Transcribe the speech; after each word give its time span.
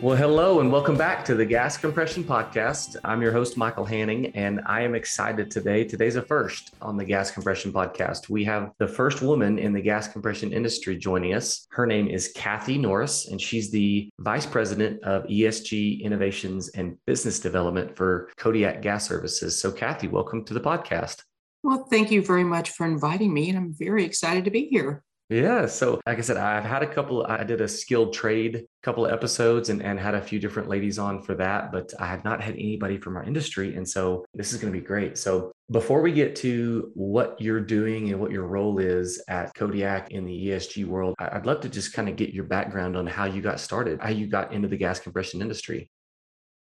Well, 0.00 0.16
hello 0.16 0.60
and 0.60 0.70
welcome 0.70 0.96
back 0.96 1.24
to 1.24 1.34
the 1.34 1.44
Gas 1.44 1.76
Compression 1.76 2.22
Podcast. 2.22 2.94
I'm 3.02 3.20
your 3.20 3.32
host, 3.32 3.56
Michael 3.56 3.84
Haning, 3.84 4.26
and 4.36 4.60
I 4.64 4.82
am 4.82 4.94
excited 4.94 5.50
today. 5.50 5.82
Today's 5.82 6.14
a 6.14 6.22
first 6.22 6.72
on 6.80 6.96
the 6.96 7.04
Gas 7.04 7.32
Compression 7.32 7.72
Podcast. 7.72 8.28
We 8.28 8.44
have 8.44 8.70
the 8.78 8.86
first 8.86 9.22
woman 9.22 9.58
in 9.58 9.72
the 9.72 9.80
gas 9.80 10.06
compression 10.06 10.52
industry 10.52 10.96
joining 10.96 11.34
us. 11.34 11.66
Her 11.70 11.84
name 11.84 12.06
is 12.06 12.30
Kathy 12.36 12.78
Norris, 12.78 13.26
and 13.26 13.40
she's 13.40 13.72
the 13.72 14.08
Vice 14.20 14.46
President 14.46 15.02
of 15.02 15.24
ESG 15.24 16.00
Innovations 16.00 16.68
and 16.68 16.96
Business 17.04 17.40
Development 17.40 17.96
for 17.96 18.30
Kodiak 18.36 18.82
Gas 18.82 19.08
Services. 19.08 19.60
So, 19.60 19.72
Kathy, 19.72 20.06
welcome 20.06 20.44
to 20.44 20.54
the 20.54 20.60
podcast. 20.60 21.24
Well, 21.64 21.88
thank 21.90 22.12
you 22.12 22.22
very 22.22 22.44
much 22.44 22.70
for 22.70 22.86
inviting 22.86 23.34
me, 23.34 23.48
and 23.48 23.58
I'm 23.58 23.74
very 23.76 24.04
excited 24.04 24.44
to 24.44 24.52
be 24.52 24.66
here. 24.68 25.02
Yeah. 25.30 25.66
So, 25.66 26.00
like 26.06 26.16
I 26.16 26.22
said, 26.22 26.38
I've 26.38 26.64
had 26.64 26.82
a 26.82 26.86
couple, 26.86 27.26
I 27.26 27.44
did 27.44 27.60
a 27.60 27.68
skilled 27.68 28.14
trade 28.14 28.64
couple 28.82 29.04
of 29.04 29.12
episodes 29.12 29.68
and, 29.68 29.82
and 29.82 30.00
had 30.00 30.14
a 30.14 30.22
few 30.22 30.38
different 30.38 30.70
ladies 30.70 30.98
on 30.98 31.22
for 31.22 31.34
that, 31.34 31.70
but 31.70 31.92
I 32.00 32.06
have 32.06 32.24
not 32.24 32.40
had 32.40 32.54
anybody 32.54 32.96
from 32.96 33.14
our 33.14 33.24
industry. 33.24 33.76
And 33.76 33.86
so 33.86 34.24
this 34.32 34.54
is 34.54 34.60
going 34.60 34.72
to 34.72 34.78
be 34.78 34.84
great. 34.84 35.18
So, 35.18 35.52
before 35.70 36.00
we 36.00 36.12
get 36.12 36.34
to 36.36 36.90
what 36.94 37.38
you're 37.38 37.60
doing 37.60 38.10
and 38.10 38.18
what 38.18 38.30
your 38.30 38.46
role 38.46 38.78
is 38.78 39.22
at 39.28 39.54
Kodiak 39.54 40.12
in 40.12 40.24
the 40.24 40.48
ESG 40.48 40.86
world, 40.86 41.14
I'd 41.18 41.44
love 41.44 41.60
to 41.60 41.68
just 41.68 41.92
kind 41.92 42.08
of 42.08 42.16
get 42.16 42.32
your 42.32 42.44
background 42.44 42.96
on 42.96 43.06
how 43.06 43.26
you 43.26 43.42
got 43.42 43.60
started, 43.60 44.00
how 44.00 44.08
you 44.08 44.28
got 44.28 44.54
into 44.54 44.68
the 44.68 44.78
gas 44.78 44.98
compression 44.98 45.42
industry. 45.42 45.90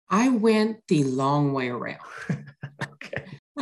I 0.08 0.28
went 0.28 0.82
the 0.86 1.02
long 1.02 1.52
way 1.52 1.68
around. 1.68 1.98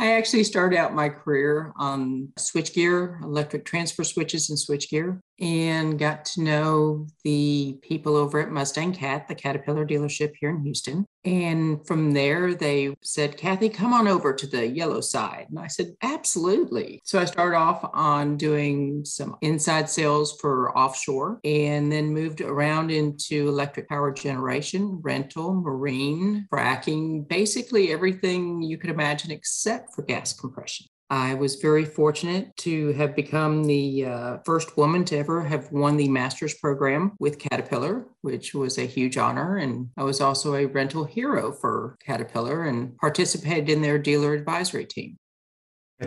I 0.01 0.13
actually 0.13 0.45
started 0.45 0.79
out 0.79 0.95
my 0.95 1.09
career 1.09 1.71
on 1.77 2.29
switchgear, 2.39 3.21
electric 3.23 3.65
transfer 3.65 4.03
switches 4.03 4.49
and 4.49 4.57
switchgear 4.57 5.19
and 5.41 5.97
got 5.97 6.23
to 6.25 6.43
know 6.43 7.07
the 7.23 7.79
people 7.81 8.15
over 8.15 8.39
at 8.39 8.51
Mustang 8.51 8.93
Cat, 8.93 9.27
the 9.27 9.33
Caterpillar 9.33 9.87
dealership 9.87 10.33
here 10.39 10.51
in 10.51 10.63
Houston. 10.63 11.07
And 11.25 11.85
from 11.85 12.11
there, 12.11 12.53
they 12.53 12.95
said, 13.01 13.37
Kathy, 13.37 13.69
come 13.69 13.93
on 13.93 14.07
over 14.07 14.33
to 14.33 14.47
the 14.47 14.67
yellow 14.67 15.01
side. 15.01 15.47
And 15.49 15.59
I 15.59 15.67
said, 15.67 15.95
absolutely. 16.01 17.01
So 17.03 17.19
I 17.19 17.25
started 17.25 17.57
off 17.57 17.89
on 17.93 18.37
doing 18.37 19.03
some 19.03 19.35
inside 19.41 19.89
sales 19.89 20.39
for 20.39 20.75
offshore 20.77 21.39
and 21.43 21.91
then 21.91 22.13
moved 22.13 22.41
around 22.41 22.91
into 22.91 23.47
electric 23.49 23.89
power 23.89 24.11
generation, 24.11 24.99
rental, 25.03 25.53
marine, 25.53 26.47
fracking, 26.51 27.27
basically 27.27 27.91
everything 27.91 28.61
you 28.61 28.77
could 28.77 28.89
imagine 28.91 29.31
except 29.31 29.93
for 29.95 30.03
gas 30.03 30.33
compression. 30.33 30.85
I 31.11 31.33
was 31.33 31.55
very 31.57 31.83
fortunate 31.83 32.55
to 32.59 32.93
have 32.93 33.17
become 33.17 33.65
the 33.65 34.05
uh, 34.05 34.37
first 34.45 34.77
woman 34.77 35.03
to 35.05 35.17
ever 35.17 35.43
have 35.43 35.69
won 35.69 35.97
the 35.97 36.07
master's 36.07 36.53
program 36.53 37.17
with 37.19 37.37
Caterpillar, 37.37 38.05
which 38.21 38.53
was 38.53 38.77
a 38.77 38.85
huge 38.85 39.17
honor. 39.17 39.57
And 39.57 39.89
I 39.97 40.03
was 40.03 40.21
also 40.21 40.55
a 40.55 40.67
rental 40.67 41.03
hero 41.03 41.51
for 41.51 41.97
Caterpillar 42.01 42.63
and 42.63 42.95
participated 42.95 43.69
in 43.69 43.81
their 43.81 43.99
dealer 43.99 44.33
advisory 44.33 44.85
team. 44.85 45.17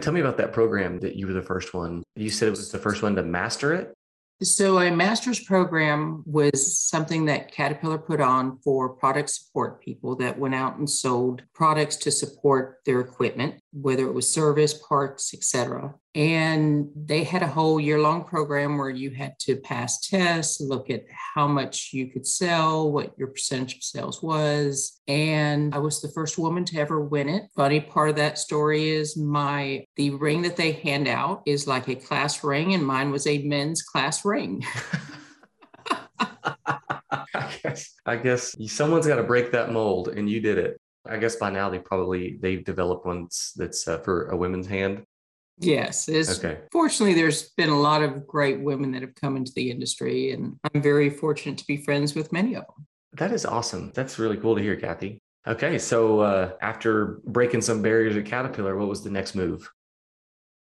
Tell 0.00 0.14
me 0.14 0.20
about 0.20 0.38
that 0.38 0.54
program 0.54 0.98
that 1.00 1.16
you 1.16 1.26
were 1.26 1.34
the 1.34 1.42
first 1.42 1.74
one. 1.74 2.02
You 2.16 2.30
said 2.30 2.48
it 2.48 2.52
was 2.52 2.72
the 2.72 2.78
first 2.78 3.02
one 3.02 3.14
to 3.16 3.22
master 3.22 3.74
it? 3.74 3.92
So, 4.42 4.78
a 4.80 4.90
master's 4.90 5.38
program 5.38 6.24
was 6.26 6.76
something 6.76 7.26
that 7.26 7.52
Caterpillar 7.52 7.98
put 7.98 8.20
on 8.20 8.58
for 8.58 8.88
product 8.88 9.30
support 9.30 9.80
people 9.80 10.16
that 10.16 10.38
went 10.38 10.56
out 10.56 10.76
and 10.76 10.90
sold 10.90 11.42
products 11.54 11.94
to 11.98 12.10
support 12.10 12.78
their 12.84 13.00
equipment, 13.00 13.60
whether 13.74 14.06
it 14.06 14.12
was 14.12 14.30
service, 14.30 14.74
parts, 14.74 15.34
etc. 15.34 15.94
And 16.14 16.88
they 16.94 17.24
had 17.24 17.42
a 17.42 17.48
whole 17.48 17.80
year 17.80 18.00
long 18.00 18.24
program 18.24 18.78
where 18.78 18.90
you 18.90 19.10
had 19.10 19.36
to 19.40 19.56
pass 19.56 20.00
tests, 20.00 20.60
look 20.60 20.90
at 20.90 21.02
how 21.34 21.48
much 21.48 21.90
you 21.92 22.10
could 22.10 22.24
sell, 22.24 22.92
what 22.92 23.12
your 23.18 23.28
percentage 23.28 23.74
of 23.76 23.82
sales 23.82 24.22
was. 24.22 25.00
And 25.08 25.74
I 25.74 25.78
was 25.78 26.00
the 26.00 26.12
first 26.12 26.38
woman 26.38 26.64
to 26.66 26.78
ever 26.78 27.00
win 27.00 27.28
it. 27.28 27.44
Funny 27.56 27.80
part 27.80 28.10
of 28.10 28.16
that 28.16 28.38
story 28.38 28.90
is 28.90 29.16
my 29.16 29.84
the 29.96 30.10
ring 30.10 30.42
that 30.42 30.56
they 30.56 30.72
hand 30.72 31.08
out 31.08 31.42
is 31.46 31.66
like 31.66 31.88
a 31.88 31.96
class 31.96 32.44
ring, 32.44 32.74
and 32.74 32.86
mine 32.86 33.10
was 33.10 33.26
a 33.26 33.38
men's 33.38 33.82
class 33.82 34.24
ring. 34.24 34.64
I 37.34 37.50
guess 37.62 37.94
I 38.06 38.16
guess 38.16 38.54
someone's 38.72 39.06
got 39.06 39.16
to 39.16 39.22
break 39.22 39.52
that 39.52 39.72
mold, 39.72 40.08
and 40.08 40.28
you 40.28 40.40
did 40.40 40.58
it. 40.58 40.80
I 41.06 41.18
guess 41.18 41.36
by 41.36 41.50
now 41.50 41.68
they 41.68 41.78
probably 41.78 42.38
they've 42.40 42.64
developed 42.64 43.06
ones 43.06 43.52
that's 43.56 43.86
uh, 43.86 43.98
for 43.98 44.28
a 44.28 44.36
women's 44.36 44.66
hand. 44.66 45.04
Yes. 45.58 46.08
Okay. 46.08 46.58
Fortunately, 46.72 47.14
there's 47.14 47.50
been 47.50 47.68
a 47.68 47.80
lot 47.80 48.02
of 48.02 48.26
great 48.26 48.60
women 48.60 48.90
that 48.92 49.02
have 49.02 49.14
come 49.14 49.36
into 49.36 49.52
the 49.54 49.70
industry, 49.70 50.32
and 50.32 50.56
I'm 50.64 50.82
very 50.82 51.10
fortunate 51.10 51.58
to 51.58 51.66
be 51.66 51.76
friends 51.76 52.14
with 52.14 52.32
many 52.32 52.56
of 52.56 52.64
them. 52.66 52.86
That 53.12 53.30
is 53.30 53.46
awesome. 53.46 53.92
That's 53.94 54.18
really 54.18 54.36
cool 54.36 54.56
to 54.56 54.62
hear, 54.62 54.76
Kathy. 54.76 55.20
Okay. 55.46 55.78
So, 55.78 56.20
uh, 56.20 56.52
after 56.60 57.20
breaking 57.24 57.62
some 57.62 57.82
barriers 57.82 58.16
at 58.16 58.26
Caterpillar, 58.26 58.76
what 58.76 58.88
was 58.88 59.04
the 59.04 59.10
next 59.10 59.34
move? 59.34 59.70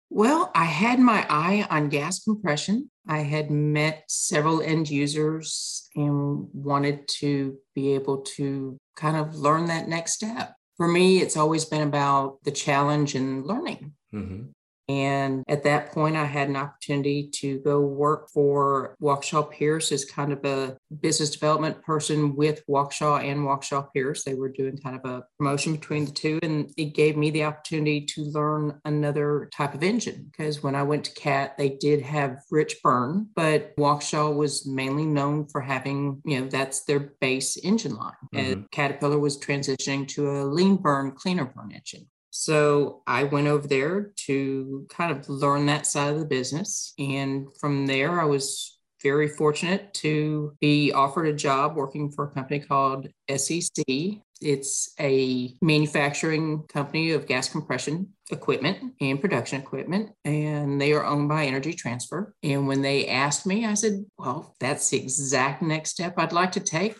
Well, 0.09 0.51
I 0.53 0.65
had 0.65 0.99
my 0.99 1.25
eye 1.29 1.65
on 1.69 1.87
gas 1.87 2.21
compression. 2.23 2.90
I 3.07 3.19
had 3.19 3.49
met 3.51 4.03
several 4.07 4.61
end 4.61 4.89
users 4.89 5.89
and 5.95 6.47
wanted 6.53 7.07
to 7.19 7.57
be 7.73 7.93
able 7.93 8.19
to 8.37 8.77
kind 8.95 9.17
of 9.17 9.35
learn 9.35 9.67
that 9.67 9.87
next 9.87 10.13
step. 10.13 10.55
For 10.77 10.87
me, 10.87 11.19
it's 11.19 11.37
always 11.37 11.65
been 11.65 11.81
about 11.81 12.43
the 12.43 12.51
challenge 12.51 13.15
and 13.15 13.45
learning. 13.45 13.93
Mm-hmm. 14.13 14.49
And 14.89 15.43
at 15.47 15.63
that 15.63 15.91
point, 15.91 16.15
I 16.15 16.25
had 16.25 16.49
an 16.49 16.55
opportunity 16.55 17.29
to 17.35 17.59
go 17.59 17.79
work 17.79 18.29
for 18.29 18.95
Waukesha 19.01 19.51
Pierce 19.51 19.91
as 19.91 20.05
kind 20.05 20.33
of 20.33 20.43
a 20.43 20.77
business 21.01 21.29
development 21.29 21.81
person 21.81 22.35
with 22.35 22.65
Waukesha 22.67 23.23
and 23.23 23.41
Waukesha 23.41 23.87
Pierce. 23.93 24.23
They 24.23 24.33
were 24.33 24.49
doing 24.49 24.77
kind 24.77 24.99
of 25.01 25.09
a 25.09 25.23
promotion 25.37 25.73
between 25.73 26.05
the 26.05 26.11
two. 26.11 26.39
And 26.43 26.71
it 26.77 26.93
gave 26.93 27.15
me 27.15 27.29
the 27.29 27.45
opportunity 27.45 28.05
to 28.07 28.23
learn 28.23 28.79
another 28.85 29.49
type 29.55 29.73
of 29.73 29.83
engine 29.83 30.29
because 30.31 30.61
when 30.63 30.75
I 30.75 30.83
went 30.83 31.05
to 31.05 31.13
CAT, 31.13 31.57
they 31.57 31.69
did 31.69 32.01
have 32.01 32.39
rich 32.49 32.75
burn, 32.83 33.27
but 33.35 33.75
Waukesha 33.77 34.35
was 34.35 34.67
mainly 34.67 35.05
known 35.05 35.47
for 35.47 35.61
having, 35.61 36.21
you 36.25 36.41
know, 36.41 36.47
that's 36.47 36.83
their 36.83 37.13
base 37.21 37.57
engine 37.57 37.95
line. 37.95 38.13
Mm-hmm. 38.33 38.51
And 38.51 38.71
Caterpillar 38.71 39.19
was 39.19 39.37
transitioning 39.37 40.07
to 40.09 40.29
a 40.29 40.43
lean 40.43 40.77
burn, 40.77 41.11
cleaner 41.11 41.45
burn 41.45 41.71
engine. 41.71 42.07
So 42.31 43.03
I 43.05 43.25
went 43.25 43.47
over 43.47 43.67
there 43.67 44.13
to 44.25 44.87
kind 44.89 45.11
of 45.11 45.29
learn 45.29 45.67
that 45.67 45.85
side 45.85 46.13
of 46.13 46.19
the 46.19 46.25
business. 46.25 46.93
And 46.97 47.47
from 47.59 47.85
there, 47.85 48.19
I 48.19 48.25
was 48.25 48.79
very 49.03 49.27
fortunate 49.27 49.93
to 49.95 50.55
be 50.61 50.91
offered 50.91 51.27
a 51.27 51.33
job 51.33 51.75
working 51.75 52.11
for 52.11 52.25
a 52.25 52.31
company 52.31 52.59
called 52.59 53.07
SEC. 53.35 53.83
It's 54.41 54.93
a 54.99 55.53
manufacturing 55.61 56.63
company 56.63 57.11
of 57.11 57.27
gas 57.27 57.47
compression 57.49 58.13
equipment 58.31 58.93
and 58.99 59.21
production 59.21 59.61
equipment, 59.61 60.11
and 60.25 60.81
they 60.81 60.93
are 60.93 61.05
owned 61.05 61.29
by 61.29 61.45
Energy 61.45 61.73
Transfer. 61.73 62.33
And 62.41 62.67
when 62.67 62.81
they 62.81 63.07
asked 63.07 63.45
me, 63.45 63.65
I 63.65 63.75
said, 63.75 64.05
Well, 64.17 64.55
that's 64.59 64.89
the 64.89 64.97
exact 64.97 65.61
next 65.61 65.91
step 65.91 66.15
I'd 66.17 66.33
like 66.33 66.53
to 66.53 66.59
take. 66.59 66.95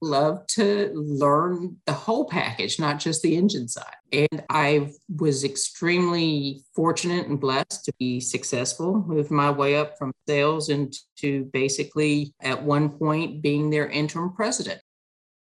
Love 0.00 0.46
to 0.46 0.92
learn 0.94 1.76
the 1.86 1.92
whole 1.92 2.28
package, 2.28 2.78
not 2.78 3.00
just 3.00 3.20
the 3.22 3.36
engine 3.36 3.66
side. 3.66 3.96
And 4.12 4.44
I 4.48 4.92
was 5.16 5.42
extremely 5.42 6.62
fortunate 6.74 7.26
and 7.26 7.40
blessed 7.40 7.84
to 7.84 7.92
be 7.98 8.20
successful, 8.20 9.02
moved 9.06 9.30
my 9.30 9.50
way 9.50 9.76
up 9.76 9.98
from 9.98 10.12
sales 10.28 10.68
into 10.68 11.44
basically 11.52 12.32
at 12.40 12.62
one 12.62 12.90
point 12.90 13.42
being 13.42 13.70
their 13.70 13.88
interim 13.88 14.32
president. 14.34 14.80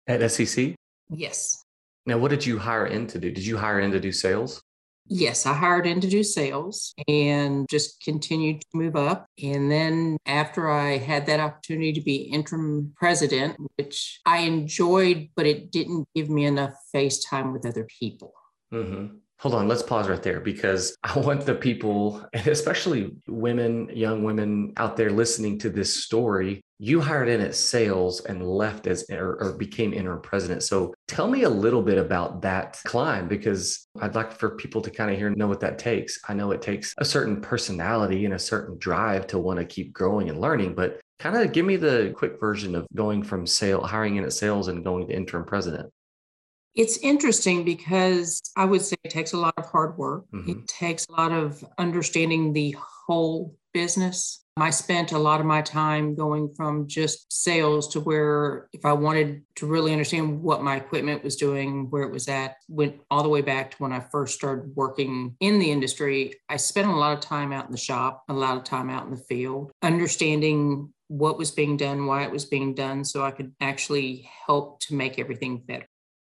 At 0.08 0.30
SEC? 0.30 0.76
Yes. 1.10 1.64
Now, 2.06 2.20
what 2.20 2.30
did 2.30 2.46
you 2.46 2.60
hire 2.60 2.86
in 2.86 3.08
to 3.08 3.20
do? 3.20 3.32
Did 3.32 3.46
you 3.46 3.58
hire 3.58 3.80
in 3.80 3.92
to 3.92 4.00
do 4.00 4.12
sales? 4.12 4.62
Yes, 5.08 5.46
I 5.46 5.54
hired 5.54 5.86
in 5.86 6.02
to 6.02 6.08
do 6.08 6.24
sales 6.24 6.94
and 7.08 7.68
just 7.70 8.02
continued 8.04 8.62
to 8.62 8.68
move 8.74 8.96
up. 8.96 9.28
And 9.42 9.72
then 9.72 10.18
after 10.26 10.70
I 10.70 10.98
had 10.98 11.28
that 11.28 11.40
opportunity 11.40 11.94
to 11.94 12.02
be 12.02 12.16
interim 12.16 12.94
president, 12.96 13.58
which 13.76 14.20
I 14.26 14.40
enjoyed, 14.40 15.30
but 15.36 15.46
it 15.46 15.72
didn't 15.72 16.08
give 16.16 16.30
me 16.30 16.46
enough 16.46 16.74
face 16.92 17.24
time 17.24 17.54
with 17.54 17.66
other 17.66 17.88
people. 18.00 18.34
Mm-hmm. 18.74 19.18
Hold 19.40 19.56
on, 19.56 19.68
let's 19.68 19.84
pause 19.84 20.08
right 20.08 20.22
there 20.24 20.40
because 20.40 20.96
I 21.04 21.20
want 21.20 21.46
the 21.46 21.56
people, 21.56 22.26
and 22.34 22.48
especially 22.48 23.12
women, 23.28 23.90
young 23.94 24.24
women 24.24 24.74
out 24.78 24.96
there 24.96 25.10
listening 25.10 25.60
to 25.60 25.70
this 25.70 26.04
story. 26.04 26.62
You 26.78 27.00
hired 27.00 27.30
in 27.30 27.40
at 27.40 27.56
sales 27.56 28.26
and 28.26 28.46
left 28.46 28.86
as 28.88 29.06
or, 29.10 29.42
or, 29.42 29.54
became 29.54 29.94
interim 29.94 30.22
president. 30.22 30.62
So 30.62 30.94
tell 31.08 31.30
me 31.30 31.44
a 31.44 31.50
little 31.50 31.82
bit 31.82 31.98
about 31.98 32.42
that 32.42 32.82
climb 32.84 33.30
because 33.30 33.88
I'd 34.02 34.16
like 34.16 34.34
for 34.34 34.58
people 34.58 34.82
to 34.82 34.92
kind 34.92 35.10
of 35.10 35.18
hear 35.18 35.30
know 35.30 35.48
what 35.48 35.62
that 35.62 35.80
takes. 35.80 36.20
I 36.28 36.34
know 36.34 36.52
it 36.52 36.62
takes 36.62 36.94
a 36.98 37.06
certain 37.06 37.40
personality 37.40 38.26
and 38.26 38.34
a 38.34 38.40
certain 38.40 38.78
drive 38.78 39.26
to 39.28 39.40
want 39.40 39.60
to 39.60 39.66
keep 39.66 39.94
growing 39.94 40.30
and 40.30 40.42
learning, 40.42 40.76
but 40.76 41.00
kind 41.20 41.38
of 41.38 41.54
give 41.54 41.66
me 41.66 41.78
the 41.78 42.14
quick 42.16 42.42
version 42.42 42.76
of 42.76 42.86
going 42.94 43.24
from 43.24 43.48
sale 43.48 43.82
hiring 43.82 44.18
in 44.18 44.26
at 44.26 44.34
sales 44.34 44.68
and 44.68 44.84
going 44.84 45.08
to 45.08 45.16
interim 45.16 45.46
president. 45.46 45.90
It's 46.76 46.98
interesting 46.98 47.64
because 47.64 48.42
I 48.58 48.66
would 48.66 48.82
say 48.82 48.98
it 49.04 49.10
takes 49.10 49.32
a 49.32 49.38
lot 49.38 49.54
of 49.58 49.66
hard 49.66 49.98
work. 49.98 50.26
Mm-hmm. 50.34 50.52
It 50.52 50.68
takes 50.68 51.08
a 51.08 51.14
lot 51.14 51.32
of 51.32 51.64
understanding 51.78 52.52
the 52.52 52.76
whole 53.08 53.56
business. 53.74 54.44
I 54.58 54.70
spent 54.70 55.12
a 55.12 55.18
lot 55.18 55.42
of 55.42 55.46
my 55.46 55.62
time 55.62 56.16
going 56.16 56.54
from 56.56 56.88
just 56.88 57.32
sales 57.32 57.90
to 57.90 58.00
where, 58.00 58.70
if 58.72 58.86
I 58.86 58.94
wanted 58.94 59.44
to 59.58 59.68
really 59.68 59.92
understand 59.92 60.42
what 60.42 60.64
my 60.64 60.78
equipment 60.78 61.24
was 61.24 61.36
doing, 61.36 61.90
where 61.90 62.04
it 62.04 62.12
was 62.12 62.30
at, 62.30 62.56
went 62.70 63.02
all 63.12 63.24
the 63.24 63.30
way 63.30 63.42
back 63.42 63.72
to 63.72 63.78
when 63.78 63.92
I 63.92 64.00
first 64.00 64.36
started 64.36 64.74
working 64.76 65.36
in 65.42 65.60
the 65.60 65.72
industry. 65.72 66.36
I 66.48 66.56
spent 66.56 66.88
a 66.88 66.96
lot 66.96 67.14
of 67.14 67.20
time 67.20 67.52
out 67.52 67.66
in 67.66 67.72
the 67.72 67.78
shop, 67.78 68.24
a 68.30 68.34
lot 68.34 68.56
of 68.56 68.64
time 68.64 68.90
out 68.90 69.06
in 69.06 69.12
the 69.12 69.24
field, 69.30 69.72
understanding 69.82 70.94
what 71.08 71.38
was 71.38 71.52
being 71.52 71.76
done, 71.78 72.06
why 72.06 72.24
it 72.24 72.32
was 72.32 72.46
being 72.46 72.74
done, 72.74 73.04
so 73.04 73.24
I 73.24 73.32
could 73.32 73.54
actually 73.60 74.30
help 74.48 74.80
to 74.82 74.96
make 74.96 75.20
everything 75.20 75.58
better. 75.58 75.86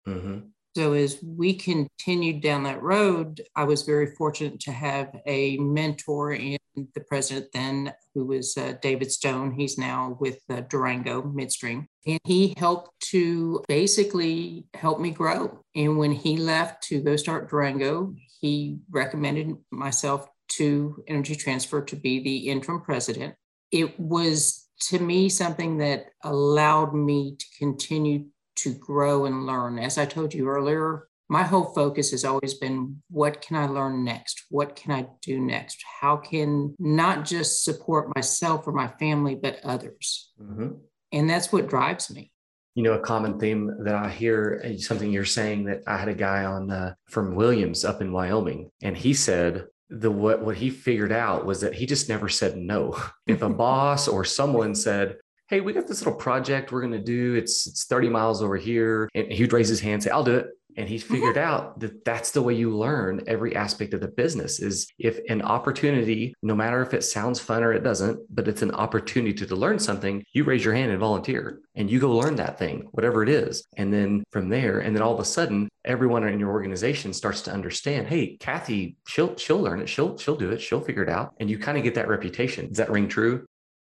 Mm-hmm. 0.08 0.40
So, 0.78 0.94
as 0.94 1.18
we 1.24 1.56
continued 1.56 2.42
down 2.42 2.62
that 2.64 2.84
road, 2.84 3.42
I 3.56 3.64
was 3.64 3.82
very 3.82 4.14
fortunate 4.16 4.60
to 4.60 4.72
have 4.72 5.10
a 5.26 5.58
mentor 5.58 6.34
in 6.34 6.60
the 6.76 7.02
president 7.02 7.48
then, 7.52 7.94
who 8.14 8.28
was 8.28 8.56
uh, 8.56 8.74
David 8.80 9.12
Stone. 9.12 9.54
He's 9.54 9.80
now 9.80 10.18
with 10.20 10.40
uh, 10.52 10.62
Durango 10.70 11.24
Midstream. 11.24 11.88
And 12.06 12.20
he 12.26 12.54
helped 12.58 12.92
to 13.10 13.64
basically 13.68 14.68
help 14.76 15.00
me 15.00 15.10
grow. 15.10 15.64
And 15.76 15.98
when 15.98 16.12
he 16.12 16.38
left 16.38 16.84
to 16.90 17.02
go 17.02 17.16
start 17.16 17.50
Durango, 17.50 18.14
he 18.40 18.78
recommended 18.92 19.58
myself 19.72 20.30
to 20.50 21.04
Energy 21.08 21.36
Transfer 21.36 21.82
to 21.82 21.96
be 21.96 22.22
the 22.22 22.50
interim 22.50 22.82
president. 22.82 23.34
It 23.72 24.00
was 24.00 24.68
to 24.82 25.00
me 25.00 25.30
something 25.30 25.80
that 25.80 26.10
allowed 26.24 26.94
me 26.94 27.36
to 27.36 27.46
continue 27.58 28.26
to 28.58 28.74
grow 28.74 29.26
and 29.26 29.46
learn. 29.46 29.80
As 29.80 29.98
I 29.98 30.06
told 30.06 30.34
you 30.34 30.48
earlier, 30.48 31.08
my 31.30 31.44
whole 31.44 31.74
focus 31.74 32.12
has 32.12 32.24
always 32.24 32.54
been 32.54 33.02
what 33.10 33.42
can 33.42 33.58
I 33.58 33.68
learn 33.68 34.04
next? 34.04 34.46
What 34.50 34.76
can 34.76 34.92
I 34.92 35.08
do 35.22 35.40
next? 35.40 35.84
How 36.02 36.18
can 36.18 36.74
not 36.80 37.26
just 37.26 37.64
support 37.64 38.16
myself 38.16 38.66
or 38.68 38.72
my 38.72 38.88
family, 39.00 39.36
but 39.36 39.60
others? 39.64 40.32
Mm-hmm. 40.42 40.70
And 41.12 41.30
that's 41.30 41.52
what 41.52 41.70
drives 41.70 42.10
me. 42.14 42.32
You 42.76 42.84
know, 42.84 42.94
a 42.94 43.00
common 43.00 43.40
theme 43.40 43.76
that 43.84 43.96
I 43.96 44.10
hear, 44.10 44.78
something 44.78 45.12
you're 45.12 45.26
saying 45.26 45.66
that 45.66 45.82
I 45.88 45.98
had 45.98 46.10
a 46.10 46.14
guy 46.14 46.46
on 46.46 46.70
uh, 46.70 46.94
from 47.10 47.36
Williams 47.36 47.84
up 47.84 48.02
in 48.02 48.12
Wyoming, 48.12 48.70
and 48.84 48.96
he 48.96 49.16
said 49.16 49.66
the 49.90 50.12
what 50.12 50.44
what 50.44 50.58
he 50.58 50.70
figured 50.70 51.12
out 51.12 51.46
was 51.46 51.62
that 51.62 51.74
he 51.74 51.86
just 51.86 52.08
never 52.08 52.30
said 52.30 52.56
no. 52.56 52.96
If 53.28 53.42
a 53.42 53.50
boss 53.66 54.08
or 54.08 54.24
someone 54.24 54.76
said, 54.76 55.18
hey, 55.48 55.62
we 55.62 55.74
got 55.74 55.88
this 55.88 56.02
little 56.02 56.20
project 56.20 56.72
we're 56.72 56.82
going 56.82 56.92
to 56.92 57.00
do. 57.00 57.36
It's 57.36 57.68
it's 57.68 57.86
30 57.86 58.10
miles 58.10 58.42
over 58.44 58.58
here. 58.58 59.10
And 59.16 59.32
he'd 59.32 59.54
raise 59.54 59.70
his 59.70 59.80
hand 59.80 59.96
and 59.96 60.04
say, 60.04 60.10
I'll 60.10 60.24
do 60.24 60.36
it. 60.36 60.48
And 60.78 60.88
he 60.88 61.00
figured 61.00 61.36
mm-hmm. 61.36 61.52
out 61.52 61.80
that 61.80 62.06
that's 62.06 62.30
the 62.30 62.42
way 62.42 62.54
you 62.54 62.70
learn 62.70 63.24
every 63.26 63.56
aspect 63.56 63.96
of 63.96 64.00
the 64.00 64.08
business 64.08 64.60
is 64.60 64.88
if 65.00 65.20
an 65.28 65.42
opportunity, 65.42 66.36
no 66.44 66.54
matter 66.54 66.84
if 66.84 66.94
it 66.94 67.04
sounds 67.04 67.40
fun 67.40 67.64
or 67.64 67.74
it 67.74 67.84
doesn't, 67.84 68.20
but 68.30 68.48
it's 68.48 68.62
an 68.62 68.72
opportunity 68.72 69.34
to, 69.34 69.48
to 69.48 69.56
learn 69.56 69.80
something, 69.80 70.24
you 70.34 70.44
raise 70.44 70.64
your 70.64 70.76
hand 70.76 70.92
and 70.92 71.00
volunteer 71.00 71.60
and 71.74 71.90
you 71.90 72.00
go 72.00 72.16
learn 72.16 72.36
that 72.36 72.60
thing, 72.60 72.88
whatever 72.92 73.24
it 73.24 73.30
is. 73.30 73.66
And 73.76 73.92
then 73.92 74.24
from 74.32 74.50
there, 74.50 74.80
and 74.80 74.96
then 74.96 75.02
all 75.02 75.16
of 75.16 75.20
a 75.20 75.26
sudden, 75.26 75.68
everyone 75.84 76.28
in 76.28 76.40
your 76.40 76.52
organization 76.52 77.12
starts 77.12 77.42
to 77.42 77.52
understand, 77.52 78.08
hey, 78.08 78.38
Kathy, 78.40 78.98
she'll 79.08 79.36
she'll 79.36 79.62
learn 79.62 79.82
it, 79.82 79.90
she'll 79.90 80.16
she'll 80.18 80.36
do 80.36 80.52
it, 80.52 80.62
she'll 80.62 80.82
figure 80.82 81.04
it 81.04 81.10
out. 81.10 81.34
And 81.40 81.50
you 81.50 81.58
kind 81.58 81.78
of 81.78 81.84
get 81.84 81.96
that 81.96 82.08
reputation. 82.08 82.68
Does 82.68 82.78
that 82.78 82.92
ring 82.92 83.08
true? 83.08 83.48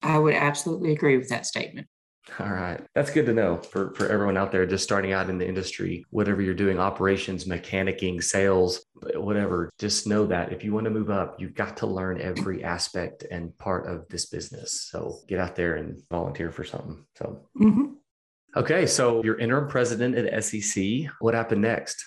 I 0.01 0.17
would 0.17 0.33
absolutely 0.33 0.91
agree 0.91 1.17
with 1.17 1.29
that 1.29 1.45
statement. 1.45 1.87
All 2.39 2.49
right. 2.49 2.79
That's 2.93 3.11
good 3.11 3.25
to 3.25 3.33
know 3.33 3.57
for, 3.57 3.93
for 3.95 4.07
everyone 4.07 4.37
out 4.37 4.51
there 4.51 4.65
just 4.65 4.83
starting 4.83 5.13
out 5.13 5.29
in 5.29 5.37
the 5.37 5.47
industry, 5.47 6.05
whatever 6.11 6.41
you're 6.41 6.53
doing, 6.53 6.79
operations, 6.79 7.45
mechanicking, 7.45 8.23
sales, 8.23 8.85
whatever, 9.15 9.71
just 9.79 10.05
know 10.05 10.25
that 10.27 10.51
if 10.51 10.63
you 10.63 10.73
want 10.73 10.85
to 10.85 10.91
move 10.91 11.09
up, 11.09 11.39
you've 11.39 11.55
got 11.55 11.77
to 11.77 11.87
learn 11.87 12.21
every 12.21 12.63
aspect 12.63 13.25
and 13.31 13.57
part 13.57 13.87
of 13.87 14.07
this 14.09 14.27
business. 14.27 14.87
So 14.91 15.19
get 15.27 15.39
out 15.39 15.55
there 15.55 15.75
and 15.75 16.01
volunteer 16.11 16.51
for 16.51 16.63
something. 16.63 17.03
So, 17.15 17.41
mm-hmm. 17.59 17.93
okay. 18.55 18.85
So 18.85 19.23
you're 19.23 19.39
interim 19.39 19.67
president 19.67 20.15
at 20.15 20.43
SEC. 20.43 20.83
What 21.19 21.33
happened 21.33 21.61
next? 21.61 22.05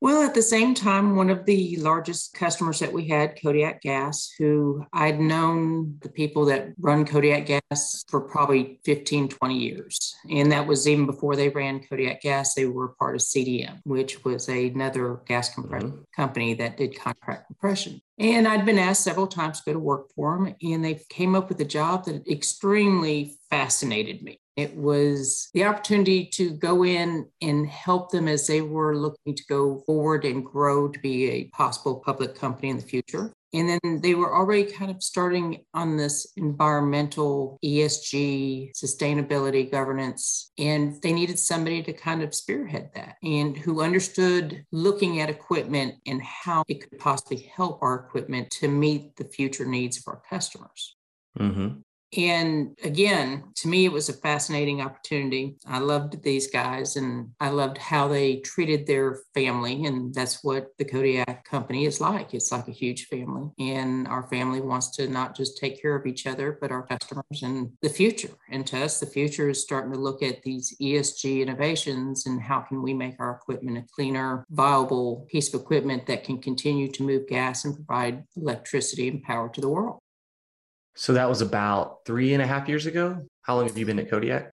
Well, 0.00 0.22
at 0.22 0.34
the 0.34 0.42
same 0.42 0.74
time, 0.74 1.16
one 1.16 1.30
of 1.30 1.46
the 1.46 1.76
largest 1.76 2.34
customers 2.34 2.80
that 2.80 2.92
we 2.92 3.08
had, 3.08 3.40
Kodiak 3.42 3.80
Gas, 3.80 4.30
who 4.38 4.84
I'd 4.92 5.18
known 5.18 5.96
the 6.00 6.10
people 6.10 6.44
that 6.46 6.68
run 6.78 7.06
Kodiak 7.06 7.46
Gas 7.46 8.04
for 8.08 8.20
probably 8.20 8.78
15, 8.84 9.28
20 9.28 9.58
years. 9.58 10.14
And 10.30 10.52
that 10.52 10.66
was 10.66 10.86
even 10.86 11.06
before 11.06 11.34
they 11.34 11.48
ran 11.48 11.80
Kodiak 11.80 12.20
Gas, 12.20 12.52
they 12.54 12.66
were 12.66 12.88
part 12.88 13.14
of 13.14 13.22
CDM, 13.22 13.80
which 13.84 14.22
was 14.22 14.48
another 14.48 15.20
gas 15.26 15.54
compression 15.54 15.90
mm-hmm. 15.92 16.02
company 16.14 16.52
that 16.54 16.76
did 16.76 16.98
contract 16.98 17.46
compression. 17.46 18.02
And 18.18 18.48
I'd 18.48 18.64
been 18.64 18.78
asked 18.78 19.04
several 19.04 19.26
times 19.26 19.60
to 19.60 19.66
go 19.66 19.72
to 19.74 19.78
work 19.78 20.10
for 20.14 20.36
them, 20.36 20.54
and 20.62 20.84
they 20.84 21.00
came 21.10 21.34
up 21.34 21.48
with 21.50 21.60
a 21.60 21.66
job 21.66 22.06
that 22.06 22.26
extremely 22.26 23.36
fascinated 23.50 24.22
me. 24.22 24.40
It 24.56 24.74
was 24.74 25.50
the 25.52 25.64
opportunity 25.64 26.24
to 26.32 26.50
go 26.52 26.82
in 26.82 27.28
and 27.42 27.66
help 27.66 28.10
them 28.10 28.26
as 28.26 28.46
they 28.46 28.62
were 28.62 28.96
looking 28.96 29.34
to 29.34 29.44
go 29.50 29.80
forward 29.80 30.24
and 30.24 30.42
grow 30.42 30.88
to 30.88 30.98
be 30.98 31.30
a 31.30 31.44
possible 31.48 31.96
public 31.96 32.34
company 32.34 32.70
in 32.70 32.78
the 32.78 32.82
future. 32.82 33.34
And 33.52 33.68
then 33.68 34.00
they 34.02 34.14
were 34.14 34.34
already 34.34 34.64
kind 34.64 34.90
of 34.90 35.02
starting 35.02 35.64
on 35.72 35.96
this 35.96 36.32
environmental 36.36 37.58
ESG, 37.64 38.72
sustainability, 38.76 39.70
governance, 39.70 40.52
and 40.58 41.00
they 41.02 41.12
needed 41.12 41.38
somebody 41.38 41.82
to 41.82 41.92
kind 41.92 42.22
of 42.22 42.34
spearhead 42.34 42.90
that 42.94 43.16
and 43.22 43.56
who 43.56 43.82
understood 43.82 44.64
looking 44.72 45.20
at 45.20 45.30
equipment 45.30 45.94
and 46.06 46.22
how 46.22 46.64
it 46.68 46.80
could 46.80 46.98
possibly 46.98 47.50
help 47.54 47.82
our 47.82 47.94
equipment 47.94 48.50
to 48.50 48.68
meet 48.68 49.16
the 49.16 49.24
future 49.24 49.64
needs 49.64 49.98
of 49.98 50.04
our 50.08 50.20
customers. 50.28 50.96
Mm-hmm. 51.38 51.80
And 52.16 52.76
again, 52.84 53.44
to 53.56 53.68
me, 53.68 53.84
it 53.84 53.92
was 53.92 54.08
a 54.08 54.14
fascinating 54.14 54.80
opportunity. 54.80 55.56
I 55.66 55.80
loved 55.80 56.22
these 56.22 56.48
guys 56.48 56.96
and 56.96 57.30
I 57.40 57.50
loved 57.50 57.78
how 57.78 58.08
they 58.08 58.36
treated 58.36 58.86
their 58.86 59.20
family. 59.34 59.84
And 59.84 60.14
that's 60.14 60.44
what 60.44 60.68
the 60.78 60.84
Kodiak 60.84 61.44
company 61.44 61.84
is 61.84 62.00
like. 62.00 62.32
It's 62.32 62.52
like 62.52 62.68
a 62.68 62.72
huge 62.72 63.06
family. 63.06 63.50
And 63.58 64.06
our 64.08 64.28
family 64.28 64.60
wants 64.60 64.90
to 64.96 65.08
not 65.08 65.36
just 65.36 65.58
take 65.58 65.80
care 65.82 65.96
of 65.96 66.06
each 66.06 66.26
other, 66.26 66.56
but 66.60 66.70
our 66.70 66.86
customers 66.86 67.42
and 67.42 67.72
the 67.82 67.88
future. 67.88 68.34
And 68.50 68.66
to 68.68 68.84
us, 68.84 69.00
the 69.00 69.06
future 69.06 69.48
is 69.48 69.62
starting 69.62 69.92
to 69.92 69.98
look 69.98 70.22
at 70.22 70.42
these 70.42 70.76
ESG 70.80 71.42
innovations 71.42 72.26
and 72.26 72.40
how 72.40 72.60
can 72.60 72.82
we 72.82 72.94
make 72.94 73.16
our 73.18 73.32
equipment 73.32 73.78
a 73.78 73.94
cleaner, 73.94 74.46
viable 74.50 75.26
piece 75.28 75.52
of 75.52 75.60
equipment 75.60 76.06
that 76.06 76.24
can 76.24 76.40
continue 76.40 76.88
to 76.92 77.02
move 77.02 77.26
gas 77.26 77.64
and 77.64 77.74
provide 77.74 78.24
electricity 78.36 79.08
and 79.08 79.22
power 79.22 79.48
to 79.48 79.60
the 79.60 79.68
world. 79.68 80.00
So 80.96 81.12
that 81.12 81.28
was 81.28 81.42
about 81.42 81.98
three 82.06 82.32
and 82.32 82.42
a 82.42 82.46
half 82.46 82.68
years 82.68 82.86
ago. 82.86 83.26
How 83.42 83.56
long 83.56 83.68
have 83.68 83.76
you 83.76 83.84
been 83.86 83.98
at 83.98 84.10
Kodiak? 84.10 84.50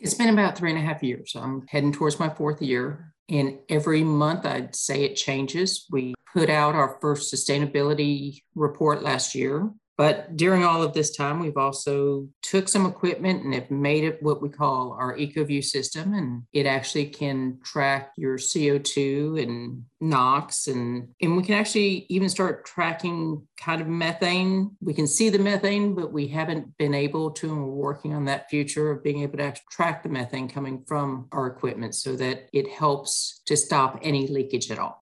It's 0.00 0.14
been 0.14 0.28
about 0.28 0.58
three 0.58 0.70
and 0.70 0.78
a 0.78 0.82
half 0.82 1.02
years. 1.02 1.34
I'm 1.34 1.66
heading 1.68 1.92
towards 1.92 2.20
my 2.20 2.28
fourth 2.28 2.60
year. 2.60 3.14
And 3.28 3.58
every 3.68 4.02
month, 4.02 4.44
I'd 4.44 4.74
say 4.74 5.04
it 5.04 5.14
changes. 5.14 5.86
We 5.90 6.14
put 6.32 6.50
out 6.50 6.74
our 6.74 6.98
first 7.00 7.32
sustainability 7.32 8.42
report 8.54 9.02
last 9.02 9.34
year. 9.34 9.70
But 9.98 10.36
during 10.36 10.62
all 10.62 10.80
of 10.80 10.92
this 10.94 11.14
time, 11.14 11.40
we've 11.40 11.56
also 11.56 12.28
took 12.42 12.68
some 12.68 12.86
equipment 12.86 13.42
and 13.42 13.52
have 13.52 13.68
made 13.68 14.04
it 14.04 14.22
what 14.22 14.40
we 14.40 14.48
call 14.48 14.92
our 14.92 15.16
EcoView 15.16 15.64
system. 15.64 16.14
And 16.14 16.44
it 16.52 16.66
actually 16.66 17.06
can 17.06 17.58
track 17.64 18.12
your 18.16 18.38
CO2 18.38 19.42
and 19.42 19.82
NOx 20.00 20.68
and, 20.68 21.08
and 21.20 21.36
we 21.36 21.42
can 21.42 21.56
actually 21.56 22.06
even 22.08 22.28
start 22.28 22.64
tracking 22.64 23.44
kind 23.60 23.80
of 23.80 23.88
methane. 23.88 24.76
We 24.80 24.94
can 24.94 25.08
see 25.08 25.30
the 25.30 25.40
methane, 25.40 25.96
but 25.96 26.12
we 26.12 26.28
haven't 26.28 26.78
been 26.78 26.94
able 26.94 27.32
to, 27.32 27.50
and 27.50 27.64
we're 27.64 27.74
working 27.74 28.14
on 28.14 28.26
that 28.26 28.48
future 28.48 28.92
of 28.92 29.02
being 29.02 29.22
able 29.22 29.38
to 29.38 29.52
track 29.68 30.04
the 30.04 30.08
methane 30.08 30.48
coming 30.48 30.84
from 30.86 31.26
our 31.32 31.48
equipment 31.48 31.96
so 31.96 32.14
that 32.14 32.48
it 32.52 32.68
helps 32.68 33.42
to 33.46 33.56
stop 33.56 33.98
any 34.02 34.28
leakage 34.28 34.70
at 34.70 34.78
all. 34.78 35.02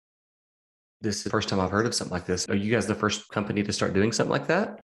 This 1.01 1.19
is 1.19 1.25
the 1.25 1.31
first 1.31 1.49
time 1.49 1.61
I've 1.61 1.71
heard 1.71 1.87
of 1.87 1.95
something 1.95 2.13
like 2.13 2.27
this. 2.27 2.49
Are 2.49 2.57
you 2.57 2.73
guys 2.73 2.87
the 2.87 2.95
first 2.95 3.29
company 3.29 3.63
to 3.63 3.73
start 3.73 3.95
doing 3.95 4.11
something 4.11 4.33
like 4.33 4.49
that? 4.49 4.81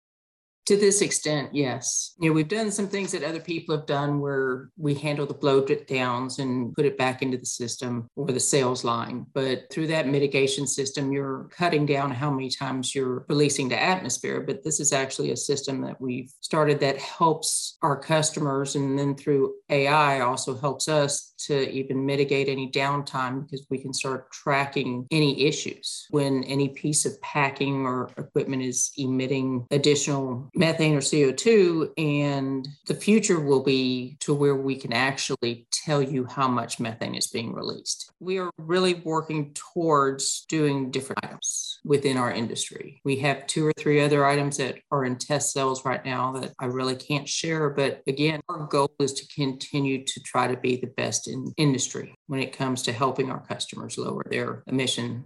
To 0.69 0.77
this 0.77 1.01
extent, 1.01 1.55
yes. 1.55 2.15
You 2.21 2.29
know, 2.29 2.35
we've 2.35 2.47
done 2.47 2.71
some 2.71 2.89
things 2.89 3.13
that 3.13 3.23
other 3.23 3.41
people 3.41 3.75
have 3.75 3.87
done 3.87 4.21
where 4.21 4.69
we 4.77 4.93
handle 4.93 5.25
the 5.25 5.33
blow 5.33 5.65
downs 5.65 6.41
and 6.41 6.75
put 6.75 6.85
it 6.85 6.99
back 6.99 7.23
into 7.23 7.39
the 7.39 7.47
system 7.47 8.07
or 8.17 8.27
the 8.27 8.39
sales 8.39 8.85
line. 8.85 9.25
But 9.33 9.71
through 9.71 9.87
that 9.87 10.07
mitigation 10.07 10.67
system, 10.67 11.11
you're 11.11 11.49
cutting 11.57 11.87
down 11.87 12.11
how 12.11 12.31
many 12.31 12.51
times 12.51 12.95
you're 12.95 13.25
releasing 13.31 13.71
to 13.71 13.83
atmosphere. 13.83 14.43
But 14.43 14.63
this 14.63 14.79
is 14.79 14.93
actually 14.93 15.31
a 15.31 15.39
system 15.39 15.81
that 15.81 15.99
we've 16.03 16.31
started 16.43 16.81
that 16.81 16.99
helps 16.99 17.79
our 17.81 17.99
customers. 17.99 18.77
And 18.77 18.99
then 18.99 19.15
through 19.15 19.55
AI 19.71 20.21
also 20.21 20.55
helps 20.55 20.87
us 20.87 21.33
to 21.47 21.71
even 21.71 22.05
mitigate 22.05 22.49
any 22.49 22.71
downtime 22.71 23.45
because 23.45 23.67
we 23.71 23.79
can 23.79 23.95
start 23.95 24.31
tracking 24.33 25.07
any 25.11 25.47
issues 25.47 26.07
when 26.11 26.45
any 26.45 26.69
piece 26.69 27.07
of 27.07 27.19
packing 27.23 27.87
or 27.87 28.11
equipment 28.19 28.63
is 28.63 28.91
emitting 28.99 29.67
additional 29.71 30.51
methane 30.59 30.97
or 30.97 31.01
CO2. 31.01 31.93
And 31.97 32.69
the 32.87 32.95
future 32.95 33.41
will 33.41 33.63
be 33.63 34.17
to 34.21 34.35
where 34.35 34.57
we 34.57 34.77
can 34.77 34.93
actually 34.93 35.67
tell 35.71 36.03
you 36.03 36.27
how 36.27 36.49
much 36.49 36.81
methane 36.81 37.15
is 37.15 37.29
being 37.29 37.55
released. 37.55 38.11
We 38.21 38.39
are 38.39 38.51
really 38.59 38.95
working 38.95 39.55
towards 39.55 40.45
doing 40.49 40.91
different 40.91 41.25
items 41.25 41.79
within 41.85 42.17
our 42.17 42.33
industry. 42.33 43.01
We 43.05 43.17
have 43.21 43.47
two 43.47 43.67
or 43.67 43.73
three 43.79 44.01
other 44.01 44.27
items 44.27 44.57
that 44.57 44.81
are 44.91 45.05
in 45.05 45.17
test 45.17 45.53
cells 45.53 45.85
right 45.85 46.05
now 46.05 46.33
that 46.33 46.53
I 46.59 46.67
really 46.67 46.97
can't 46.97 47.29
share. 47.29 47.71
But 47.71 48.03
again, 48.09 48.41
our 48.49 48.67
goal 48.67 48.91
is 48.99 49.13
to 49.15 49.29
continue 49.29 50.05
to 50.05 50.21
try 50.21 50.49
to 50.49 50.57
be 50.57 50.77
the 50.77 50.89
best 50.89 51.29
in 51.29 51.53
industry 51.57 52.15
when 52.27 52.41
it 52.41 52.57
comes 52.57 52.83
to 52.83 52.93
helping 52.93 53.31
our 53.31 53.41
customers 53.47 53.97
lower 53.97 54.25
their 54.29 54.65
emission 54.67 55.25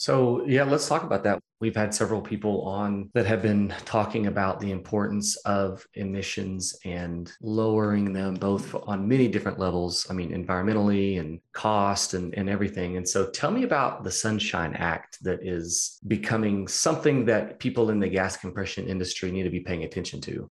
so, 0.00 0.42
yeah, 0.46 0.64
let's 0.64 0.88
talk 0.88 1.02
about 1.02 1.24
that. 1.24 1.40
We've 1.60 1.76
had 1.76 1.94
several 1.94 2.22
people 2.22 2.62
on 2.62 3.10
that 3.12 3.26
have 3.26 3.42
been 3.42 3.74
talking 3.84 4.28
about 4.28 4.58
the 4.58 4.70
importance 4.70 5.36
of 5.44 5.86
emissions 5.92 6.74
and 6.86 7.30
lowering 7.42 8.14
them 8.14 8.32
both 8.32 8.74
on 8.74 9.06
many 9.06 9.28
different 9.28 9.58
levels. 9.58 10.06
I 10.08 10.14
mean, 10.14 10.30
environmentally 10.30 11.20
and 11.20 11.38
cost 11.52 12.14
and, 12.14 12.32
and 12.34 12.48
everything. 12.48 12.96
And 12.96 13.06
so, 13.06 13.28
tell 13.28 13.50
me 13.50 13.64
about 13.64 14.02
the 14.02 14.10
Sunshine 14.10 14.72
Act 14.72 15.22
that 15.22 15.46
is 15.46 15.98
becoming 16.08 16.66
something 16.66 17.26
that 17.26 17.58
people 17.58 17.90
in 17.90 18.00
the 18.00 18.08
gas 18.08 18.38
compression 18.38 18.88
industry 18.88 19.30
need 19.30 19.42
to 19.42 19.50
be 19.50 19.60
paying 19.60 19.84
attention 19.84 20.22
to. 20.22 20.50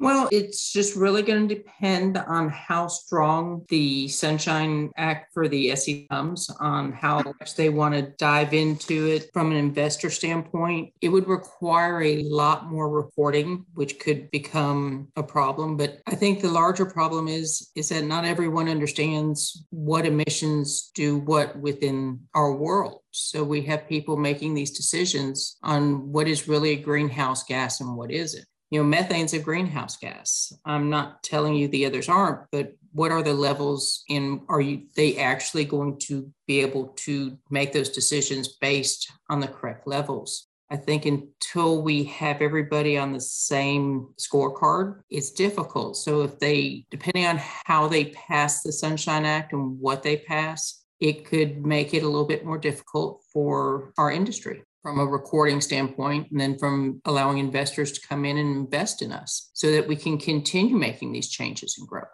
Well, 0.00 0.28
it's 0.30 0.72
just 0.72 0.94
really 0.94 1.22
going 1.22 1.48
to 1.48 1.54
depend 1.54 2.18
on 2.18 2.50
how 2.50 2.86
strong 2.86 3.64
the 3.68 4.06
Sunshine 4.06 4.92
Act 4.96 5.32
for 5.34 5.48
the 5.48 5.72
SE 5.72 6.06
comes, 6.08 6.48
on 6.60 6.92
how 6.92 7.16
much 7.16 7.56
they 7.56 7.68
want 7.68 7.96
to 7.96 8.02
dive 8.16 8.54
into 8.54 9.08
it 9.08 9.28
from 9.32 9.50
an 9.50 9.56
investor 9.56 10.08
standpoint. 10.08 10.92
It 11.00 11.08
would 11.08 11.26
require 11.26 12.00
a 12.00 12.22
lot 12.22 12.70
more 12.70 12.88
reporting, 12.88 13.64
which 13.74 13.98
could 13.98 14.30
become 14.30 15.08
a 15.16 15.22
problem. 15.24 15.76
But 15.76 16.00
I 16.06 16.14
think 16.14 16.42
the 16.42 16.50
larger 16.50 16.86
problem 16.86 17.26
is, 17.26 17.68
is 17.74 17.88
that 17.88 18.04
not 18.04 18.24
everyone 18.24 18.68
understands 18.68 19.66
what 19.70 20.06
emissions 20.06 20.92
do 20.94 21.18
what 21.18 21.58
within 21.58 22.20
our 22.34 22.52
world. 22.52 23.00
So 23.10 23.42
we 23.42 23.62
have 23.62 23.88
people 23.88 24.16
making 24.16 24.54
these 24.54 24.70
decisions 24.70 25.56
on 25.64 26.12
what 26.12 26.28
is 26.28 26.46
really 26.46 26.70
a 26.70 26.76
greenhouse 26.76 27.42
gas 27.42 27.80
and 27.80 27.96
what 27.96 28.12
isn't 28.12 28.46
you 28.70 28.82
know, 28.82 28.96
methane's 28.96 29.32
a 29.32 29.38
greenhouse 29.38 29.96
gas. 29.96 30.52
I'm 30.64 30.90
not 30.90 31.22
telling 31.22 31.54
you 31.54 31.68
the 31.68 31.86
others 31.86 32.08
aren't, 32.08 32.40
but 32.52 32.72
what 32.92 33.12
are 33.12 33.22
the 33.22 33.34
levels 33.34 34.02
in 34.08 34.42
are 34.48 34.60
you 34.60 34.82
they 34.96 35.16
actually 35.16 35.64
going 35.64 35.98
to 36.00 36.30
be 36.46 36.60
able 36.60 36.88
to 36.88 37.38
make 37.50 37.72
those 37.72 37.90
decisions 37.90 38.56
based 38.60 39.10
on 39.30 39.40
the 39.40 39.48
correct 39.48 39.86
levels? 39.86 40.46
I 40.70 40.76
think 40.76 41.06
until 41.06 41.80
we 41.80 42.04
have 42.04 42.42
everybody 42.42 42.98
on 42.98 43.12
the 43.12 43.20
same 43.20 44.08
scorecard, 44.18 45.00
it's 45.08 45.30
difficult. 45.30 45.96
So 45.96 46.22
if 46.22 46.38
they 46.38 46.84
depending 46.90 47.24
on 47.24 47.38
how 47.38 47.88
they 47.88 48.06
pass 48.06 48.62
the 48.62 48.72
Sunshine 48.72 49.24
Act 49.24 49.54
and 49.54 49.80
what 49.80 50.02
they 50.02 50.18
pass, 50.18 50.84
it 51.00 51.24
could 51.24 51.64
make 51.64 51.94
it 51.94 52.02
a 52.02 52.08
little 52.08 52.26
bit 52.26 52.44
more 52.44 52.58
difficult 52.58 53.22
for 53.32 53.92
our 53.96 54.10
industry 54.10 54.62
from 54.82 55.00
a 55.00 55.06
recording 55.06 55.60
standpoint, 55.60 56.30
and 56.30 56.40
then 56.40 56.58
from 56.58 57.00
allowing 57.04 57.38
investors 57.38 57.92
to 57.92 58.06
come 58.06 58.24
in 58.24 58.38
and 58.38 58.56
invest 58.56 59.02
in 59.02 59.12
us 59.12 59.50
so 59.52 59.70
that 59.72 59.86
we 59.88 59.96
can 59.96 60.18
continue 60.18 60.76
making 60.76 61.12
these 61.12 61.28
changes 61.28 61.76
and 61.78 61.88
grow. 61.88 62.04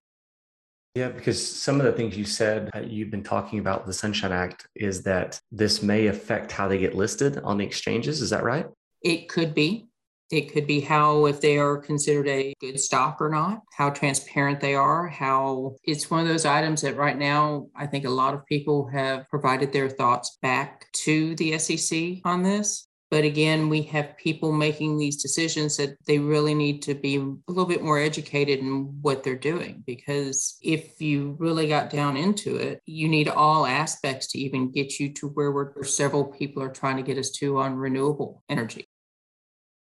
Yeah, 0.94 1.09
because 1.09 1.44
some 1.44 1.80
of 1.80 1.87
the 1.87 1.92
things 1.92 2.16
you 2.16 2.25
said, 2.25 2.71
uh, 2.75 2.80
you've 2.80 3.11
been 3.11 3.25
talking 3.25 3.59
about 3.59 3.85
the 3.85 3.92
Sunshine 3.92 4.30
Act, 4.30 4.68
is 4.76 5.02
that 5.02 5.40
this 5.50 5.83
may 5.83 6.06
affect 6.06 6.52
how 6.52 6.68
they 6.68 6.78
get 6.78 6.94
listed 6.94 7.38
on 7.38 7.59
the 7.59 7.64
exchanges. 7.64 8.23
Is 8.23 8.30
that 8.30 8.44
right? 8.44 8.66
It 9.02 9.28
could 9.28 9.54
be. 9.54 9.88
It 10.31 10.52
could 10.52 10.66
be 10.66 10.81
how, 10.81 11.26
if 11.26 11.40
they 11.40 11.59
are 11.59 11.76
considered 11.76 12.28
a 12.28 12.54
good 12.61 12.81
stock 12.81 13.19
or 13.21 13.28
not, 13.28 13.61
how 13.76 13.90
transparent 13.90 14.61
they 14.61 14.75
are, 14.75 15.07
how 15.07 15.76
it's 15.85 16.11
one 16.11 16.21
of 16.21 16.28
those 16.28 16.47
items 16.47 16.83
that 16.83 16.97
right 16.97 17.16
now, 17.16 17.66
I 17.76 17.87
think 17.87 18.04
a 18.04 18.11
lot 18.11 18.35
of 18.35 18.47
people 18.47 18.88
have 18.88 19.28
provided 19.28 19.73
their 19.73 19.88
thoughts 19.88 20.38
back 20.43 20.90
to 21.04 21.35
the 21.37 21.59
SEC 21.59 22.21
on 22.25 22.43
this. 22.43 22.87
But 23.11 23.23
again, 23.23 23.69
we 23.69 23.83
have 23.83 24.16
people 24.16 24.50
making 24.50 24.97
these 24.97 25.23
decisions 25.23 25.76
that 25.76 25.97
they 26.04 26.19
really 26.19 26.52
need 26.52 26.83
to 26.83 26.95
be 26.95 27.16
a 27.16 27.35
little 27.47 27.66
bit 27.66 27.81
more 27.81 27.99
educated 27.99 28.59
in 28.59 28.99
what 29.02 29.23
they're 29.23 29.37
doing. 29.37 29.85
Because 29.87 30.59
if 30.62 31.00
you 31.00 31.37
really 31.38 31.69
got 31.69 31.90
down 31.90 32.16
into 32.16 32.57
it, 32.57 32.81
you 32.87 33.09
need 33.09 33.28
all 33.28 33.66
aspects 33.66 34.26
to 34.33 34.38
even 34.38 34.73
get 34.73 34.99
you 34.99 35.12
to 35.12 35.28
where 35.28 35.52
we're, 35.52 35.85
several 35.85 36.25
people 36.25 36.61
are 36.61 36.73
trying 36.73 36.97
to 36.97 37.04
get 37.04 37.19
us 37.19 37.31
to 37.33 37.59
on 37.59 37.76
renewable 37.76 38.43
energy. 38.49 38.83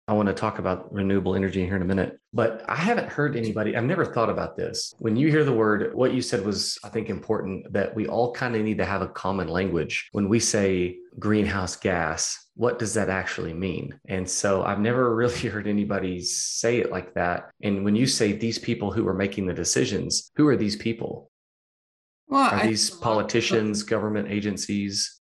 I 0.08 0.12
want 0.12 0.28
to 0.28 0.34
talk 0.34 0.60
about 0.60 0.92
renewable 0.92 1.34
energy 1.34 1.64
here 1.64 1.74
in 1.74 1.82
a 1.82 1.86
minute, 1.86 2.20
but 2.32 2.64
I 2.68 2.76
haven't 2.76 3.08
heard 3.08 3.34
anybody, 3.34 3.76
I've 3.76 3.82
never 3.82 4.04
thought 4.04 4.30
about 4.30 4.56
this. 4.56 4.94
When 4.98 5.16
you 5.16 5.30
hear 5.30 5.42
the 5.42 5.52
word, 5.52 5.92
what 5.94 6.14
you 6.14 6.22
said 6.22 6.44
was, 6.44 6.78
I 6.84 6.90
think, 6.90 7.10
important 7.10 7.72
that 7.72 7.92
we 7.92 8.06
all 8.06 8.32
kind 8.32 8.54
of 8.54 8.62
need 8.62 8.78
to 8.78 8.84
have 8.84 9.02
a 9.02 9.08
common 9.08 9.48
language. 9.48 10.08
When 10.12 10.28
we 10.28 10.38
say 10.38 10.98
greenhouse 11.18 11.74
gas, 11.74 12.46
what 12.54 12.78
does 12.78 12.94
that 12.94 13.08
actually 13.08 13.52
mean? 13.52 13.98
And 14.06 14.30
so 14.30 14.62
I've 14.62 14.78
never 14.78 15.12
really 15.16 15.48
heard 15.48 15.66
anybody 15.66 16.22
say 16.22 16.78
it 16.78 16.92
like 16.92 17.12
that. 17.14 17.50
And 17.62 17.84
when 17.84 17.96
you 17.96 18.06
say 18.06 18.30
these 18.30 18.60
people 18.60 18.92
who 18.92 19.08
are 19.08 19.14
making 19.14 19.46
the 19.46 19.54
decisions, 19.54 20.30
who 20.36 20.46
are 20.46 20.56
these 20.56 20.76
people? 20.76 21.32
Well, 22.28 22.48
are 22.48 22.66
these 22.66 22.90
politicians, 22.90 23.82
government 23.82 24.28
agencies? 24.30 25.20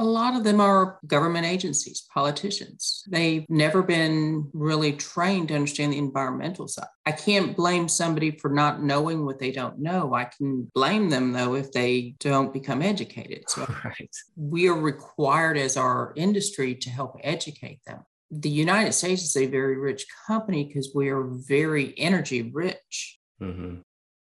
A 0.00 0.04
lot 0.04 0.34
of 0.34 0.44
them 0.44 0.62
are 0.62 0.98
government 1.06 1.44
agencies, 1.44 2.08
politicians. 2.14 3.04
They've 3.06 3.44
never 3.50 3.82
been 3.82 4.48
really 4.54 4.94
trained 4.94 5.48
to 5.48 5.54
understand 5.54 5.92
the 5.92 5.98
environmental 5.98 6.68
side. 6.68 6.86
I 7.04 7.12
can't 7.12 7.54
blame 7.54 7.86
somebody 7.86 8.30
for 8.30 8.48
not 8.48 8.82
knowing 8.82 9.26
what 9.26 9.38
they 9.38 9.52
don't 9.52 9.78
know. 9.78 10.14
I 10.14 10.24
can 10.24 10.70
blame 10.74 11.10
them, 11.10 11.32
though, 11.32 11.54
if 11.54 11.70
they 11.72 12.14
don't 12.18 12.50
become 12.50 12.80
educated. 12.80 13.44
So 13.48 13.66
right. 13.84 14.16
we 14.36 14.70
are 14.70 14.80
required 14.80 15.58
as 15.58 15.76
our 15.76 16.14
industry 16.16 16.76
to 16.76 16.88
help 16.88 17.20
educate 17.22 17.80
them. 17.86 17.98
The 18.30 18.48
United 18.48 18.94
States 18.94 19.22
is 19.22 19.36
a 19.36 19.48
very 19.48 19.76
rich 19.76 20.06
company 20.26 20.64
because 20.64 20.92
we 20.94 21.10
are 21.10 21.24
very 21.24 21.92
energy 21.98 22.50
rich. 22.50 23.18
Mm-hmm. 23.42 23.80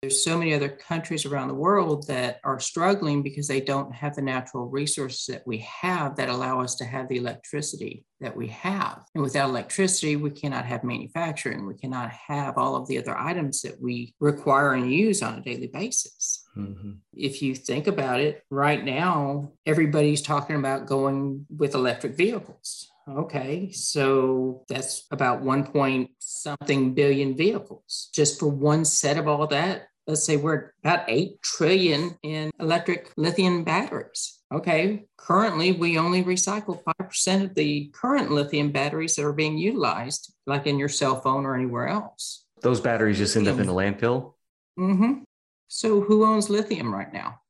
There's 0.03 0.21
so 0.21 0.37
many 0.37 0.53
other 0.53 0.67
countries 0.67 1.25
around 1.25 1.47
the 1.47 1.53
world 1.53 2.07
that 2.07 2.41
are 2.43 2.59
struggling 2.59 3.23
because 3.23 3.47
they 3.47 3.61
don't 3.61 3.95
have 3.95 4.17
the 4.17 4.21
natural 4.21 4.65
resources 4.65 5.25
that 5.27 5.47
we 5.47 5.59
have 5.59 6.17
that 6.17 6.27
allow 6.27 6.59
us 6.59 6.75
to 6.75 6.83
have 6.83 7.07
the 7.07 7.15
electricity 7.15 8.03
that 8.19 8.35
we 8.35 8.49
have. 8.49 9.05
And 9.15 9.23
without 9.23 9.47
electricity, 9.47 10.17
we 10.17 10.31
cannot 10.31 10.65
have 10.65 10.83
manufacturing. 10.83 11.65
We 11.65 11.75
cannot 11.75 12.11
have 12.11 12.57
all 12.57 12.75
of 12.75 12.85
the 12.89 12.97
other 12.97 13.17
items 13.17 13.61
that 13.61 13.81
we 13.81 14.13
require 14.19 14.73
and 14.73 14.91
use 14.91 15.23
on 15.23 15.39
a 15.39 15.41
daily 15.41 15.67
basis. 15.67 16.45
Mm-hmm. 16.57 16.95
If 17.13 17.41
you 17.41 17.55
think 17.55 17.87
about 17.87 18.19
it, 18.19 18.43
right 18.49 18.83
now, 18.83 19.53
everybody's 19.65 20.21
talking 20.21 20.57
about 20.57 20.85
going 20.85 21.45
with 21.49 21.75
electric 21.75 22.17
vehicles. 22.17 22.89
Okay, 23.09 23.71
so 23.71 24.63
that's 24.67 25.05
about 25.11 25.41
one 25.41 25.65
point 25.65 26.11
something 26.19 26.93
billion 26.93 27.37
vehicles. 27.37 28.09
Just 28.13 28.39
for 28.39 28.47
one 28.47 28.83
set 28.85 29.17
of 29.17 29.27
all 29.27 29.47
that, 29.47 29.87
let's 30.07 30.25
say 30.25 30.37
we're 30.37 30.73
about 30.83 31.05
8 31.07 31.41
trillion 31.41 32.17
in 32.23 32.51
electric 32.59 33.11
lithium 33.17 33.63
batteries. 33.63 34.39
Okay, 34.53 35.05
currently 35.17 35.71
we 35.71 35.97
only 35.97 36.23
recycle 36.23 36.81
5% 36.99 37.43
of 37.43 37.55
the 37.55 37.89
current 37.93 38.31
lithium 38.31 38.71
batteries 38.71 39.15
that 39.15 39.25
are 39.25 39.33
being 39.33 39.57
utilized, 39.57 40.33
like 40.45 40.67
in 40.67 40.77
your 40.77 40.89
cell 40.89 41.19
phone 41.21 41.45
or 41.45 41.55
anywhere 41.55 41.87
else. 41.87 42.45
Those 42.61 42.79
batteries 42.79 43.17
just 43.17 43.35
end 43.35 43.47
up 43.47 43.59
in 43.59 43.67
the 43.67 43.73
landfill? 43.73 44.33
Mm-hmm. 44.79 45.23
So 45.67 46.01
who 46.01 46.25
owns 46.25 46.49
lithium 46.49 46.93
right 46.93 47.11
now? 47.11 47.41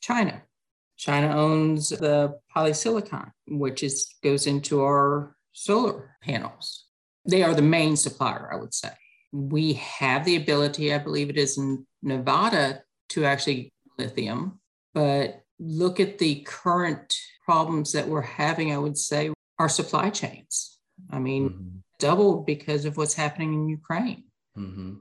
China. 0.00 0.42
China 0.96 1.34
owns 1.34 1.90
the 1.90 2.38
polysilicon, 2.54 3.30
which 3.46 3.82
is 3.82 4.14
goes 4.22 4.46
into 4.46 4.82
our 4.82 5.36
solar 5.52 6.16
panels. 6.22 6.86
They 7.24 7.42
are 7.42 7.54
the 7.54 7.62
main 7.62 7.96
supplier, 7.96 8.50
I 8.52 8.56
would 8.56 8.74
say. 8.74 8.90
We 9.32 9.74
have 9.74 10.24
the 10.24 10.36
ability, 10.36 10.92
I 10.92 10.98
believe 10.98 11.30
it 11.30 11.36
is 11.36 11.58
in 11.58 11.86
Nevada, 12.02 12.82
to 13.10 13.24
actually 13.24 13.72
lithium, 13.98 14.60
but 14.94 15.42
look 15.58 16.00
at 16.00 16.18
the 16.18 16.42
current 16.42 17.16
problems 17.44 17.92
that 17.92 18.06
we're 18.06 18.20
having, 18.20 18.72
I 18.72 18.78
would 18.78 18.96
say, 18.96 19.32
our 19.58 19.68
supply 19.68 20.10
chains. 20.10 20.78
I 21.10 21.18
mean, 21.18 21.50
mm-hmm. 21.50 21.68
doubled 21.98 22.46
because 22.46 22.84
of 22.84 22.96
what's 22.96 23.14
happening 23.14 23.54
in 23.54 23.68
Ukraine. 23.68 24.24
Mm-hmm. 24.56 24.94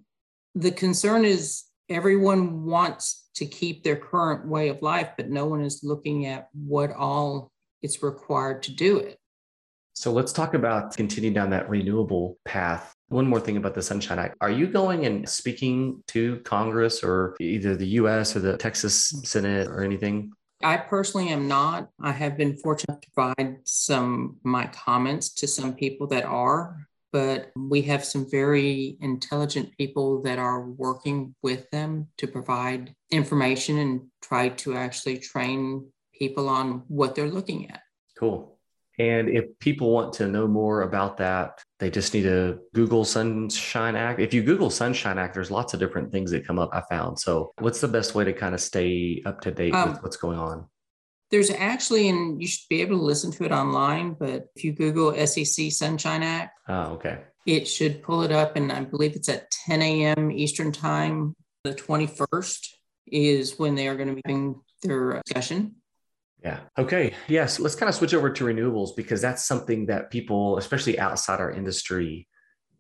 The 0.56 0.72
concern 0.72 1.26
is 1.26 1.66
everyone 1.90 2.66
wants 2.66 3.30
to 3.36 3.46
keep 3.46 3.84
their 3.84 3.96
current 3.96 4.48
way 4.48 4.70
of 4.70 4.82
life, 4.82 5.10
but 5.16 5.30
no 5.30 5.46
one 5.46 5.62
is 5.62 5.82
looking 5.84 6.26
at 6.26 6.50
what 6.54 6.92
all 6.92 7.52
it's 7.82 8.02
required 8.02 8.64
to 8.64 8.72
do 8.72 8.98
it. 8.98 9.18
So 9.94 10.12
let's 10.12 10.34
talk 10.34 10.54
about 10.54 10.96
continuing 10.96 11.34
down 11.34 11.50
that 11.52 11.70
renewable 11.70 12.38
path. 12.46 12.94
One 13.10 13.28
more 13.28 13.40
thing 13.40 13.56
about 13.56 13.74
the 13.74 13.82
Sunshine 13.82 14.20
Act. 14.20 14.36
Are 14.42 14.50
you 14.50 14.68
going 14.68 15.06
and 15.06 15.28
speaking 15.28 16.04
to 16.08 16.40
Congress 16.42 17.04
or 17.04 17.38
either 17.40 17.76
the 17.76 17.88
US 18.02 18.36
or 18.36 18.40
the 18.40 18.58
Texas 18.58 19.14
Senate 19.24 19.68
or 19.68 19.82
anything? 19.82 20.34
I 20.62 20.78
personally 20.78 21.30
am 21.30 21.48
not. 21.48 21.90
I 22.02 22.12
have 22.12 22.36
been 22.36 22.58
fortunate 22.58 23.02
to 23.02 23.12
provide 23.12 23.58
some 23.64 24.38
my 24.44 24.68
comments 24.68 25.30
to 25.36 25.48
some 25.48 25.74
people 25.76 26.08
that 26.08 26.26
are, 26.26 26.88
but 27.14 27.52
we 27.56 27.84
have 27.84 28.04
some 28.04 28.30
very 28.30 28.98
intelligent 29.00 29.78
people 29.78 30.22
that 30.24 30.40
are 30.40 30.68
working 30.68 31.36
with 31.44 31.70
them 31.70 32.08
to 32.18 32.28
provide 32.28 32.94
information 33.12 33.78
and 33.78 34.02
try 34.22 34.50
to 34.50 34.76
actually 34.76 35.20
train 35.20 35.90
people 36.18 36.50
on 36.50 36.84
what 36.88 37.16
they're 37.16 37.30
looking 37.30 37.70
at. 37.70 37.82
Cool. 38.18 38.57
And 39.00 39.30
if 39.30 39.46
people 39.60 39.92
want 39.92 40.14
to 40.14 40.28
know 40.28 40.48
more 40.48 40.82
about 40.82 41.18
that, 41.18 41.64
they 41.80 41.92
just 41.92 42.14
need 42.14 42.24
to 42.24 42.60
Google 42.74 43.06
Sunshine 43.06 43.96
Act. 43.96 44.20
If 44.20 44.34
you 44.34 44.42
Google 44.42 44.72
Sunshine 44.72 45.20
Act, 45.20 45.36
there's 45.36 45.52
lots 45.52 45.74
of 45.74 45.80
different 45.80 46.12
things 46.12 46.32
that 46.32 46.48
come 46.48 46.58
up, 46.58 46.72
I 46.74 46.82
found. 46.90 47.20
So, 47.20 47.52
what's 47.60 47.80
the 47.80 47.88
best 47.88 48.16
way 48.16 48.24
to 48.24 48.34
kind 48.34 48.56
of 48.56 48.62
stay 48.62 49.22
up 49.26 49.42
to 49.42 49.52
date 49.52 49.76
um, 49.76 49.92
with 49.92 50.04
what's 50.04 50.18
going 50.18 50.40
on? 50.40 50.68
There's 51.30 51.52
actually, 51.52 52.10
and 52.10 52.42
you 52.42 52.48
should 52.48 52.68
be 52.70 52.82
able 52.82 52.98
to 52.98 53.04
listen 53.04 53.32
to 53.34 53.44
it 53.44 53.52
online, 53.52 54.16
but 54.18 54.48
if 54.56 54.64
you 54.64 54.74
Google 54.74 55.14
SEC 55.28 55.72
Sunshine 55.72 56.24
Act, 56.24 56.58
oh, 56.68 56.94
okay. 56.94 57.20
It 57.48 57.66
should 57.66 58.04
pull 58.04 58.24
it 58.24 58.32
up, 58.34 58.58
and 58.58 58.74
I 58.74 58.84
believe 58.84 59.16
it's 59.16 59.30
at 59.30 59.50
10 59.52 59.82
a.m. 59.82 60.32
Eastern 60.32 60.74
Time. 60.74 61.34
The 61.64 61.74
21st 61.74 62.68
is 63.08 63.58
when 63.58 63.74
they 63.74 63.88
are 63.88 63.96
going 63.96 64.10
to 64.10 64.16
be 64.16 64.22
having 64.26 64.62
their 64.84 65.22
discussion. 65.26 65.76
Yeah. 66.44 66.60
Okay. 66.78 67.14
Yes. 67.28 67.60
Let's 67.60 67.76
kind 67.76 67.90
of 67.90 67.96
switch 67.96 68.14
over 68.14 68.30
to 68.30 68.44
renewables 68.46 68.96
because 68.96 69.22
that's 69.22 69.46
something 69.46 69.88
that 69.88 70.12
people, 70.12 70.58
especially 70.58 71.00
outside 71.00 71.40
our 71.40 71.52
industry, 71.52 72.28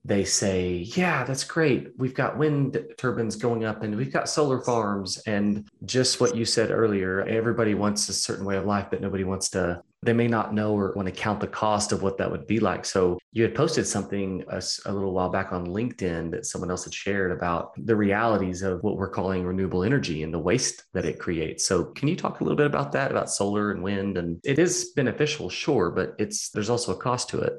they 0.05 0.23
say, 0.23 0.87
yeah, 0.95 1.23
that's 1.25 1.43
great. 1.43 1.89
We've 1.97 2.13
got 2.13 2.37
wind 2.37 2.79
turbines 2.97 3.35
going 3.35 3.65
up 3.65 3.83
and 3.83 3.95
we've 3.95 4.13
got 4.13 4.29
solar 4.29 4.61
farms. 4.61 5.17
And 5.25 5.67
just 5.83 6.21
what 6.21 6.35
you 6.35 6.45
said 6.45 6.71
earlier, 6.71 7.23
everybody 7.25 7.73
wants 7.73 8.07
a 8.07 8.13
certain 8.13 8.45
way 8.45 8.55
of 8.55 8.65
life, 8.65 8.87
but 8.89 9.01
nobody 9.01 9.25
wants 9.25 9.49
to, 9.49 9.81
they 10.03 10.13
may 10.13 10.27
not 10.27 10.53
know 10.53 10.73
or 10.73 10.93
want 10.93 11.07
to 11.07 11.11
count 11.11 11.39
the 11.39 11.47
cost 11.47 11.91
of 11.91 12.03
what 12.03 12.17
that 12.17 12.29
would 12.29 12.45
be 12.45 12.59
like. 12.59 12.85
So 12.85 13.17
you 13.31 13.43
had 13.43 13.55
posted 13.55 13.87
something 13.87 14.43
uh, 14.51 14.61
a, 14.85 14.91
a 14.91 14.93
little 14.93 15.11
while 15.11 15.29
back 15.29 15.51
on 15.51 15.67
LinkedIn 15.67 16.31
that 16.31 16.45
someone 16.45 16.69
else 16.69 16.83
had 16.83 16.93
shared 16.93 17.31
about 17.31 17.73
the 17.77 17.95
realities 17.95 18.61
of 18.61 18.83
what 18.83 18.97
we're 18.97 19.09
calling 19.09 19.43
renewable 19.43 19.83
energy 19.83 20.23
and 20.23 20.33
the 20.33 20.39
waste 20.39 20.83
that 20.93 21.05
it 21.05 21.19
creates. 21.19 21.65
So 21.65 21.85
can 21.85 22.07
you 22.07 22.15
talk 22.15 22.39
a 22.39 22.43
little 22.43 22.57
bit 22.57 22.67
about 22.67 22.91
that, 22.91 23.11
about 23.11 23.29
solar 23.29 23.71
and 23.71 23.81
wind? 23.81 24.17
And 24.17 24.39
it 24.43 24.59
is 24.59 24.91
beneficial, 24.95 25.49
sure, 25.49 25.89
but 25.89 26.15
it's, 26.19 26.49
there's 26.51 26.69
also 26.69 26.93
a 26.93 26.97
cost 26.97 27.29
to 27.29 27.39
it. 27.41 27.53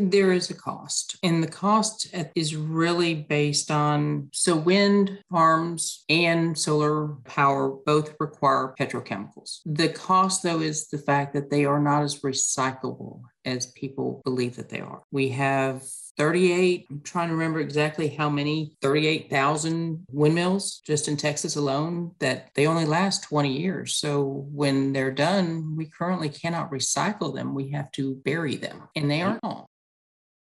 There 0.00 0.32
is 0.32 0.48
a 0.48 0.54
cost, 0.54 1.18
and 1.24 1.42
the 1.42 1.48
cost 1.48 2.14
is 2.36 2.54
really 2.54 3.14
based 3.14 3.68
on 3.68 4.28
so 4.32 4.54
wind 4.54 5.18
farms 5.28 6.04
and 6.08 6.56
solar 6.56 7.08
power 7.24 7.68
both 7.68 8.14
require 8.20 8.74
petrochemicals. 8.78 9.58
The 9.66 9.88
cost, 9.88 10.44
though, 10.44 10.60
is 10.60 10.86
the 10.86 10.98
fact 10.98 11.34
that 11.34 11.50
they 11.50 11.64
are 11.64 11.80
not 11.80 12.04
as 12.04 12.20
recyclable 12.20 13.22
as 13.44 13.72
people 13.72 14.22
believe 14.24 14.54
that 14.54 14.68
they 14.68 14.80
are. 14.80 15.02
We 15.10 15.30
have 15.30 15.82
38, 16.16 16.86
I'm 16.90 17.00
trying 17.00 17.28
to 17.28 17.34
remember 17.34 17.58
exactly 17.58 18.08
how 18.08 18.30
many, 18.30 18.74
38,000 18.82 20.06
windmills 20.12 20.80
just 20.86 21.08
in 21.08 21.16
Texas 21.16 21.56
alone 21.56 22.12
that 22.20 22.50
they 22.54 22.68
only 22.68 22.84
last 22.84 23.24
20 23.24 23.58
years. 23.58 23.94
So 23.94 24.46
when 24.52 24.92
they're 24.92 25.10
done, 25.10 25.74
we 25.76 25.86
currently 25.86 26.28
cannot 26.28 26.70
recycle 26.70 27.34
them. 27.34 27.52
We 27.52 27.70
have 27.70 27.90
to 27.92 28.14
bury 28.24 28.54
them, 28.54 28.88
and 28.94 29.10
they 29.10 29.22
are 29.22 29.40
not. 29.42 29.66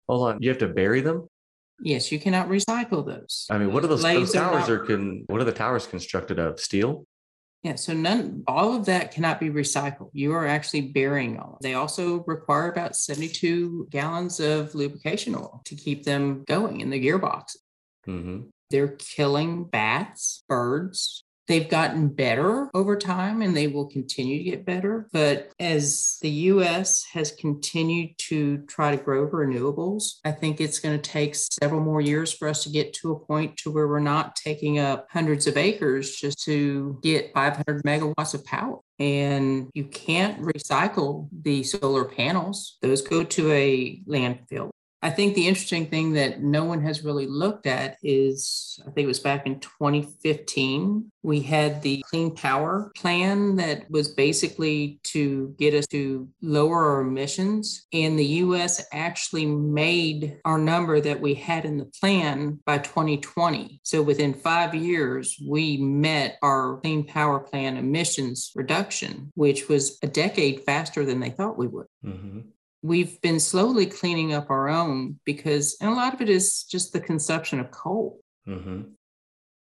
Hold 0.09 0.27
on. 0.27 0.41
You 0.41 0.49
have 0.49 0.57
to 0.57 0.67
bury 0.67 1.01
them? 1.01 1.27
Yes, 1.81 2.11
you 2.11 2.19
cannot 2.19 2.49
recycle 2.49 3.05
those. 3.05 3.45
I 3.49 3.57
mean, 3.57 3.71
what 3.71 3.83
are 3.83 3.87
those, 3.87 4.01
those 4.01 4.33
towers 4.33 4.67
are, 4.67 4.77
not, 4.77 4.81
are 4.81 4.85
can 4.85 5.23
what 5.27 5.39
are 5.39 5.45
the 5.45 5.53
towers 5.53 5.85
constructed 5.85 6.39
of? 6.39 6.59
Steel? 6.59 7.05
Yeah, 7.63 7.75
so 7.75 7.93
none 7.93 8.43
all 8.47 8.75
of 8.75 8.85
that 8.85 9.13
cannot 9.13 9.39
be 9.39 9.49
recycled. 9.49 10.09
You 10.13 10.33
are 10.33 10.47
actually 10.47 10.81
burying 10.81 11.37
all. 11.39 11.57
They 11.61 11.75
also 11.75 12.23
require 12.25 12.69
about 12.69 12.95
72 12.95 13.87
gallons 13.91 14.39
of 14.39 14.73
lubrication 14.75 15.35
oil 15.35 15.61
to 15.65 15.75
keep 15.75 16.03
them 16.03 16.43
going 16.47 16.81
in 16.81 16.89
the 16.89 17.05
gearbox. 17.05 17.55
Mm-hmm. 18.07 18.47
They're 18.71 18.95
killing 18.97 19.65
bats, 19.65 20.43
birds, 20.47 21.23
They've 21.49 21.67
gotten 21.67 22.09
better 22.09 22.69
over 22.75 22.95
time 22.95 23.41
and 23.41 23.57
they 23.57 23.65
will 23.65 23.87
continue 23.87 24.37
to 24.37 24.43
get 24.43 24.65
better. 24.65 25.09
But 25.11 25.51
as 25.59 26.19
the 26.21 26.29
US 26.29 27.03
has 27.05 27.31
continued 27.31 28.11
to 28.29 28.59
try 28.67 28.95
to 28.95 29.03
grow 29.03 29.27
renewables, 29.27 30.19
I 30.23 30.31
think 30.31 30.61
it's 30.61 30.79
going 30.79 31.01
to 31.01 31.09
take 31.09 31.33
several 31.33 31.81
more 31.81 32.01
years 32.01 32.31
for 32.31 32.47
us 32.47 32.63
to 32.65 32.69
get 32.69 32.93
to 32.93 33.13
a 33.13 33.19
point 33.19 33.57
to 33.57 33.71
where 33.71 33.87
we're 33.87 33.99
not 33.99 34.35
taking 34.35 34.77
up 34.77 35.07
hundreds 35.09 35.47
of 35.47 35.57
acres 35.57 36.15
just 36.15 36.43
to 36.45 36.99
get 37.01 37.33
500 37.33 37.83
megawatts 37.83 38.35
of 38.35 38.45
power 38.45 38.77
and 38.99 39.69
you 39.73 39.85
can't 39.85 40.41
recycle 40.41 41.29
the 41.41 41.63
solar 41.63 42.05
panels. 42.05 42.77
Those 42.83 43.01
go 43.01 43.23
to 43.23 43.51
a 43.51 44.01
landfill. 44.07 44.69
I 45.01 45.09
think 45.09 45.33
the 45.33 45.47
interesting 45.47 45.85
thing 45.85 46.13
that 46.13 46.41
no 46.41 46.65
one 46.65 46.81
has 46.81 47.05
really 47.05 47.25
looked 47.25 47.67
at 47.67 47.97
is 48.03 48.79
I 48.85 48.91
think 48.91 49.05
it 49.05 49.07
was 49.07 49.19
back 49.19 49.45
in 49.45 49.59
2015. 49.59 51.11
We 51.23 51.41
had 51.41 51.81
the 51.81 52.03
Clean 52.09 52.35
Power 52.35 52.91
Plan 52.97 53.55
that 53.55 53.89
was 53.89 54.09
basically 54.09 54.99
to 55.03 55.55
get 55.57 55.73
us 55.73 55.87
to 55.87 56.27
lower 56.41 56.83
our 56.85 57.01
emissions. 57.01 57.87
And 57.93 58.19
the 58.19 58.25
US 58.25 58.85
actually 58.91 59.45
made 59.45 60.37
our 60.43 60.57
number 60.57 60.99
that 60.99 61.21
we 61.21 61.33
had 61.33 61.63
in 61.63 61.77
the 61.77 61.89
plan 61.99 62.59
by 62.65 62.79
2020. 62.79 63.79
So 63.83 64.01
within 64.01 64.33
five 64.33 64.75
years, 64.75 65.41
we 65.47 65.77
met 65.77 66.37
our 66.41 66.77
Clean 66.81 67.05
Power 67.05 67.39
Plan 67.39 67.77
emissions 67.77 68.51
reduction, 68.53 69.31
which 69.35 69.69
was 69.69 69.97
a 70.03 70.07
decade 70.07 70.63
faster 70.65 71.05
than 71.05 71.21
they 71.21 71.29
thought 71.29 71.57
we 71.57 71.67
would. 71.67 71.87
Mm-hmm 72.05 72.39
we've 72.81 73.19
been 73.21 73.39
slowly 73.39 73.85
cleaning 73.85 74.33
up 74.33 74.49
our 74.49 74.69
own 74.69 75.19
because, 75.25 75.77
and 75.81 75.91
a 75.91 75.95
lot 75.95 76.13
of 76.13 76.21
it 76.21 76.29
is 76.29 76.63
just 76.63 76.93
the 76.93 76.99
consumption 76.99 77.59
of 77.59 77.71
coal. 77.71 78.19
Mm-hmm. 78.47 78.81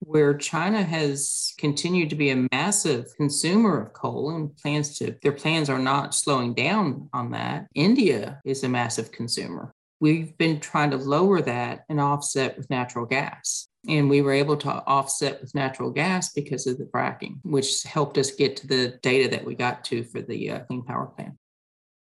Where 0.01 0.33
China 0.33 0.81
has 0.81 1.53
continued 1.57 2.09
to 2.11 2.15
be 2.15 2.29
a 2.29 2.47
massive 2.53 3.07
consumer 3.17 3.81
of 3.81 3.93
coal 3.93 4.29
and 4.29 4.55
plans 4.55 4.97
to, 4.99 5.15
their 5.21 5.33
plans 5.33 5.69
are 5.69 5.79
not 5.79 6.15
slowing 6.15 6.53
down 6.53 7.09
on 7.11 7.31
that. 7.31 7.67
India 7.75 8.39
is 8.45 8.63
a 8.63 8.69
massive 8.69 9.11
consumer. 9.11 9.73
We've 9.99 10.37
been 10.37 10.61
trying 10.61 10.91
to 10.91 10.97
lower 10.97 11.41
that 11.41 11.83
and 11.89 11.99
offset 11.99 12.57
with 12.57 12.69
natural 12.69 13.05
gas. 13.05 13.67
And 13.89 14.09
we 14.09 14.21
were 14.21 14.31
able 14.31 14.55
to 14.57 14.69
offset 14.69 15.41
with 15.41 15.53
natural 15.53 15.89
gas 15.89 16.31
because 16.31 16.65
of 16.65 16.77
the 16.77 16.85
fracking, 16.85 17.39
which 17.43 17.83
helped 17.83 18.17
us 18.17 18.31
get 18.31 18.55
to 18.57 18.67
the 18.67 18.99
data 19.01 19.29
that 19.31 19.43
we 19.43 19.55
got 19.55 19.83
to 19.85 20.03
for 20.03 20.21
the 20.21 20.51
uh, 20.51 20.59
Clean 20.59 20.83
Power 20.83 21.07
Plan. 21.07 21.37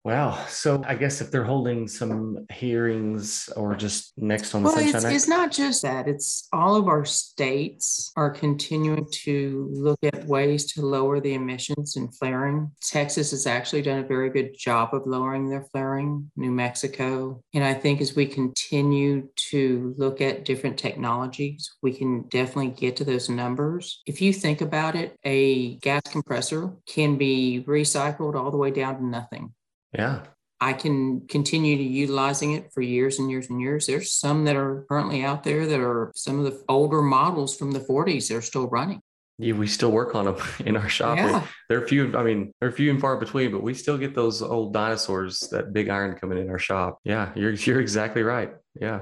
Wow. 0.08 0.46
So 0.48 0.82
I 0.88 0.96
guess 0.96 1.20
if 1.20 1.32
they're 1.32 1.44
holding 1.44 1.86
some 1.86 2.46
hearings 2.50 3.50
or 3.58 3.76
just 3.76 4.14
next 4.18 4.56
on 4.56 4.64
the 4.64 4.70
well, 4.70 4.76
Sunshine 4.78 4.96
it's, 4.96 5.04
Act. 5.04 5.16
it's 5.16 5.28
not 5.28 5.52
just 5.52 5.82
that. 5.82 6.08
It's 6.08 6.48
all 6.54 6.78
of 6.78 6.88
our 6.88 7.04
states 7.04 8.14
are 8.16 8.30
continuing 8.30 9.06
to 9.26 9.70
look 9.70 10.00
at 10.04 10.24
ways 10.24 10.72
to 10.72 10.82
lower 10.82 11.20
the 11.20 11.34
emissions 11.34 11.98
and 11.98 12.16
flaring. 12.16 12.72
Texas 12.82 13.32
has 13.32 13.46
actually 13.46 13.82
done 13.82 14.00
a 14.00 14.08
very 14.08 14.30
good 14.30 14.58
job 14.58 14.94
of 14.94 15.06
lowering 15.06 15.50
their 15.50 15.66
flaring, 15.74 16.32
New 16.38 16.52
Mexico. 16.52 17.44
And 17.54 17.66
I 17.66 17.74
think 17.74 18.00
as 18.00 18.16
we 18.16 18.28
continue 18.28 19.28
to 19.50 19.94
look 19.98 20.22
at 20.22 20.46
different 20.46 20.78
technologies, 20.78 21.76
we 21.82 21.92
can 21.92 22.22
definitely 22.30 22.72
get 22.72 22.96
to 22.96 23.04
those 23.04 23.28
numbers. 23.28 24.04
If 24.08 24.22
you 24.22 24.32
think 24.32 24.62
about 24.62 24.96
it, 24.96 25.18
a 25.26 25.76
gas 25.80 26.04
compressor 26.10 26.78
can 26.88 27.18
be 27.18 27.66
recycled 27.68 28.36
all 28.36 28.52
the 28.52 28.58
way 28.58 28.72
down 28.72 29.00
to 29.00 29.06
nothing. 29.06 29.52
Yeah. 29.98 30.22
I 30.60 30.74
can 30.74 31.28
continue 31.28 31.78
to 31.78 31.84
utilizing 31.84 32.54
it 32.54 32.74
for 32.74 32.82
years 32.82 33.20
and 33.20 33.30
years 33.30 33.50
and 33.50 33.62
years. 33.62 33.86
There's 33.86 34.12
some 34.12 34.46
that 34.46 34.56
are 34.56 34.86
currently 34.90 35.24
out 35.24 35.44
there 35.44 35.68
that 35.68 35.80
are 35.80 36.12
some 36.16 36.40
of 36.40 36.46
the 36.46 36.64
older 36.68 37.02
models 37.02 37.56
from 37.56 37.72
the 37.72 37.80
40s. 37.80 38.28
They're 38.28 38.42
still 38.42 38.68
running. 38.68 39.02
Yeah, 39.40 39.54
we 39.54 39.68
still 39.68 39.92
work 39.92 40.16
on 40.16 40.26
them 40.26 40.38
in 40.66 40.76
our 40.76 40.90
shop. 40.90 41.18
Yeah. 41.18 41.46
They're 41.70 41.88
few. 41.88 42.18
I 42.18 42.24
mean, 42.24 42.54
they're 42.60 42.72
few 42.72 42.90
and 42.90 43.00
far 43.00 43.18
between, 43.18 43.52
but 43.52 43.62
we 43.62 43.76
still 43.76 43.98
get 43.98 44.16
those 44.16 44.42
old 44.42 44.74
dinosaurs, 44.74 45.42
that 45.52 45.74
big 45.74 45.90
iron 45.90 46.16
coming 46.16 46.40
in 46.40 46.50
our 46.50 46.58
shop. 46.58 47.00
Yeah, 47.04 47.32
you're 47.36 47.52
you're 47.52 47.80
exactly 47.80 48.24
right. 48.24 48.52
Yeah. 48.80 49.02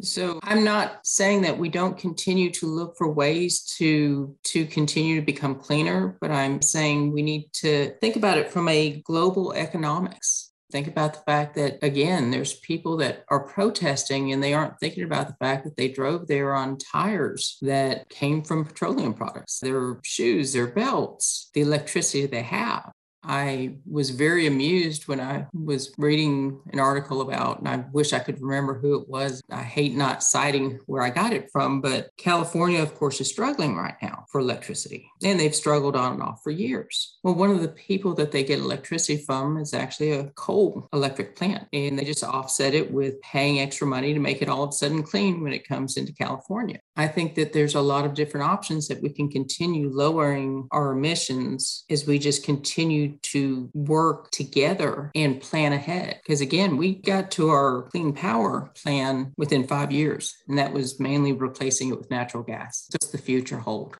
So 0.00 0.38
I'm 0.44 0.62
not 0.62 1.00
saying 1.04 1.42
that 1.42 1.58
we 1.58 1.68
don't 1.68 1.98
continue 1.98 2.50
to 2.52 2.66
look 2.66 2.96
for 2.96 3.10
ways 3.10 3.62
to 3.78 4.36
to 4.44 4.64
continue 4.66 5.16
to 5.16 5.26
become 5.26 5.56
cleaner, 5.56 6.16
but 6.20 6.30
I'm 6.30 6.62
saying 6.62 7.12
we 7.12 7.22
need 7.22 7.52
to 7.54 7.94
think 8.00 8.14
about 8.14 8.38
it 8.38 8.52
from 8.52 8.68
a 8.68 9.02
global 9.04 9.52
economics. 9.54 10.52
Think 10.70 10.86
about 10.86 11.14
the 11.14 11.20
fact 11.20 11.56
that 11.56 11.78
again, 11.82 12.30
there's 12.30 12.60
people 12.60 12.98
that 12.98 13.24
are 13.28 13.48
protesting 13.48 14.32
and 14.32 14.42
they 14.42 14.54
aren't 14.54 14.78
thinking 14.78 15.02
about 15.02 15.26
the 15.26 15.36
fact 15.40 15.64
that 15.64 15.76
they 15.76 15.88
drove 15.88 16.28
there 16.28 16.54
on 16.54 16.78
tires 16.78 17.56
that 17.62 18.08
came 18.08 18.42
from 18.42 18.66
petroleum 18.66 19.14
products, 19.14 19.58
their 19.58 19.98
shoes, 20.04 20.52
their 20.52 20.68
belts, 20.68 21.50
the 21.54 21.62
electricity 21.62 22.26
they 22.26 22.42
have. 22.42 22.92
I 23.22 23.76
was 23.84 24.10
very 24.10 24.46
amused 24.46 25.08
when 25.08 25.20
I 25.20 25.46
was 25.52 25.92
reading 25.98 26.60
an 26.72 26.78
article 26.78 27.20
about, 27.20 27.58
and 27.58 27.68
I 27.68 27.84
wish 27.92 28.12
I 28.12 28.20
could 28.20 28.40
remember 28.40 28.78
who 28.78 29.00
it 29.00 29.08
was. 29.08 29.42
I 29.50 29.62
hate 29.62 29.94
not 29.94 30.22
citing 30.22 30.78
where 30.86 31.02
I 31.02 31.10
got 31.10 31.32
it 31.32 31.50
from, 31.50 31.80
but 31.80 32.10
California, 32.16 32.82
of 32.82 32.94
course, 32.94 33.20
is 33.20 33.28
struggling 33.28 33.76
right 33.76 33.96
now 34.00 34.24
for 34.30 34.40
electricity, 34.40 35.10
and 35.22 35.38
they've 35.38 35.54
struggled 35.54 35.96
on 35.96 36.14
and 36.14 36.22
off 36.22 36.42
for 36.42 36.50
years. 36.50 37.18
Well, 37.22 37.34
one 37.34 37.50
of 37.50 37.60
the 37.60 37.68
people 37.68 38.14
that 38.14 38.32
they 38.32 38.44
get 38.44 38.60
electricity 38.60 39.22
from 39.24 39.58
is 39.58 39.74
actually 39.74 40.12
a 40.12 40.30
coal 40.36 40.88
electric 40.92 41.36
plant, 41.36 41.66
and 41.72 41.98
they 41.98 42.04
just 42.04 42.24
offset 42.24 42.74
it 42.74 42.90
with 42.90 43.20
paying 43.20 43.60
extra 43.60 43.86
money 43.86 44.14
to 44.14 44.20
make 44.20 44.42
it 44.42 44.48
all 44.48 44.62
of 44.62 44.70
a 44.70 44.72
sudden 44.72 45.02
clean 45.02 45.42
when 45.42 45.52
it 45.52 45.66
comes 45.66 45.96
into 45.96 46.12
California. 46.12 46.78
I 46.98 47.06
think 47.06 47.36
that 47.36 47.52
there's 47.52 47.76
a 47.76 47.80
lot 47.80 48.04
of 48.04 48.14
different 48.14 48.50
options 48.50 48.88
that 48.88 49.00
we 49.00 49.10
can 49.10 49.30
continue 49.30 49.88
lowering 49.88 50.66
our 50.72 50.90
emissions 50.90 51.84
as 51.88 52.06
we 52.06 52.18
just 52.18 52.44
continue 52.44 53.16
to 53.22 53.70
work 53.72 54.32
together 54.32 55.12
and 55.14 55.40
plan 55.40 55.72
ahead. 55.72 56.20
Because 56.22 56.40
again, 56.40 56.76
we 56.76 56.96
got 56.96 57.30
to 57.32 57.50
our 57.50 57.82
clean 57.82 58.12
power 58.12 58.72
plan 58.82 59.32
within 59.36 59.66
five 59.66 59.92
years, 59.92 60.34
and 60.48 60.58
that 60.58 60.72
was 60.72 60.98
mainly 60.98 61.32
replacing 61.32 61.90
it 61.90 61.98
with 61.98 62.10
natural 62.10 62.42
gas. 62.42 62.88
What's 62.90 63.12
the 63.12 63.18
future 63.18 63.58
hold? 63.58 63.96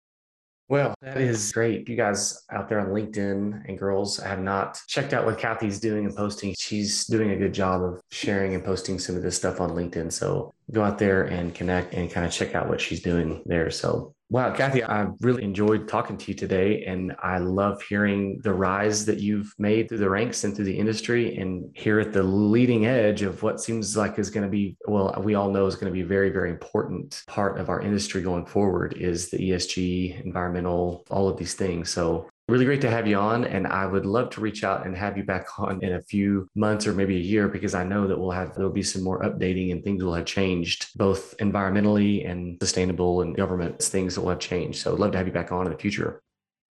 Well, 0.69 0.95
that 1.01 1.17
is 1.17 1.51
great. 1.53 1.89
You 1.89 1.97
guys 1.97 2.45
out 2.53 2.69
there 2.69 2.79
on 2.79 2.89
LinkedIn 2.89 3.67
and 3.67 3.79
girls 3.79 4.19
have 4.19 4.41
not 4.41 4.79
checked 4.87 5.15
out 5.15 5.25
what 5.25 5.39
Kathy's 5.39 5.81
doing 5.81 6.05
and 6.05 6.15
posting. 6.15 6.55
She's 6.59 7.07
doing 7.07 7.31
a 7.31 7.37
good 7.37 7.55
job 7.55 7.83
of 7.83 8.03
sharing 8.11 8.55
and 8.55 8.63
posting 8.63 8.99
some 8.99 9.17
of 9.17 9.23
this 9.23 9.37
stuff 9.37 9.63
on 9.63 9.71
LinkedIn. 9.71 10.13
So 10.13 10.53
go 10.71 10.85
out 10.85 10.99
there 10.99 11.25
and 11.25 11.55
connect 11.55 11.95
and 11.95 12.11
kind 12.11 12.27
of 12.27 12.33
check 12.33 12.55
out 12.55 12.69
what 12.69 12.83
she's 12.83 13.01
doing 13.01 13.43
there. 13.47 13.71
So 13.71 14.15
Wow, 14.31 14.53
Kathy, 14.55 14.85
I 14.85 15.07
really 15.21 15.43
enjoyed 15.43 15.89
talking 15.89 16.19
to 16.19 16.31
you 16.31 16.35
today. 16.35 16.85
And 16.85 17.17
I 17.23 17.39
love 17.39 17.81
hearing 17.81 18.41
the 18.43 18.53
rise 18.53 19.07
that 19.07 19.21
you've 19.21 19.55
made 19.59 19.89
through 19.89 19.99
the 19.99 20.11
ranks 20.11 20.45
and 20.45 20.55
through 20.55 20.67
the 20.67 20.79
industry 20.79 21.39
and 21.39 21.71
here 21.75 21.99
at 21.99 22.13
the 22.13 22.23
leading 22.23 22.85
edge 22.85 23.23
of 23.23 23.43
what 23.43 23.59
seems 23.59 23.97
like 23.97 24.19
is 24.19 24.29
going 24.29 24.45
to 24.45 24.51
be, 24.51 24.77
well, 24.87 25.15
we 25.23 25.35
all 25.35 25.51
know 25.51 25.65
is 25.65 25.77
going 25.77 25.87
to 25.87 25.93
be 25.93 26.03
a 26.03 26.07
very, 26.07 26.29
very 26.29 26.51
important 26.51 27.23
part 27.27 27.59
of 27.59 27.71
our 27.71 27.81
industry 27.81 28.21
going 28.21 28.45
forward 28.45 28.99
is 28.99 29.31
the 29.31 29.39
ESG, 29.39 30.23
environmental, 30.23 31.07
all 31.11 31.27
of 31.27 31.39
these 31.39 31.55
things. 31.55 31.89
So 31.89 32.29
Really 32.49 32.65
great 32.65 32.81
to 32.81 32.91
have 32.91 33.07
you 33.07 33.19
on. 33.19 33.45
And 33.45 33.67
I 33.67 33.85
would 33.85 34.07
love 34.07 34.31
to 34.31 34.41
reach 34.41 34.65
out 34.65 34.87
and 34.87 34.97
have 34.97 35.19
you 35.19 35.23
back 35.23 35.59
on 35.59 35.83
in 35.83 35.93
a 35.93 36.03
few 36.03 36.49
months 36.55 36.87
or 36.87 36.95
maybe 36.95 37.15
a 37.17 37.21
year 37.21 37.47
because 37.47 37.75
I 37.75 37.85
know 37.85 38.07
that 38.07 38.19
we'll 38.19 38.31
have, 38.31 38.55
there'll 38.55 38.71
be 38.71 38.83
some 38.83 39.03
more 39.03 39.21
updating 39.21 39.71
and 39.71 39.85
things 39.85 40.03
will 40.03 40.15
have 40.15 40.25
changed 40.25 40.89
both 40.97 41.37
environmentally 41.39 42.29
and 42.29 42.57
sustainable 42.63 43.21
and 43.21 43.37
government 43.37 43.83
things 43.83 44.15
that 44.15 44.23
will 44.23 44.31
have 44.31 44.39
changed. 44.39 44.81
So 44.81 44.95
I'd 44.95 44.99
love 44.99 45.13
to 45.13 45.19
have 45.19 45.27
you 45.27 45.33
back 45.33 45.53
on 45.53 45.67
in 45.67 45.73
the 45.73 45.79
future. 45.79 46.23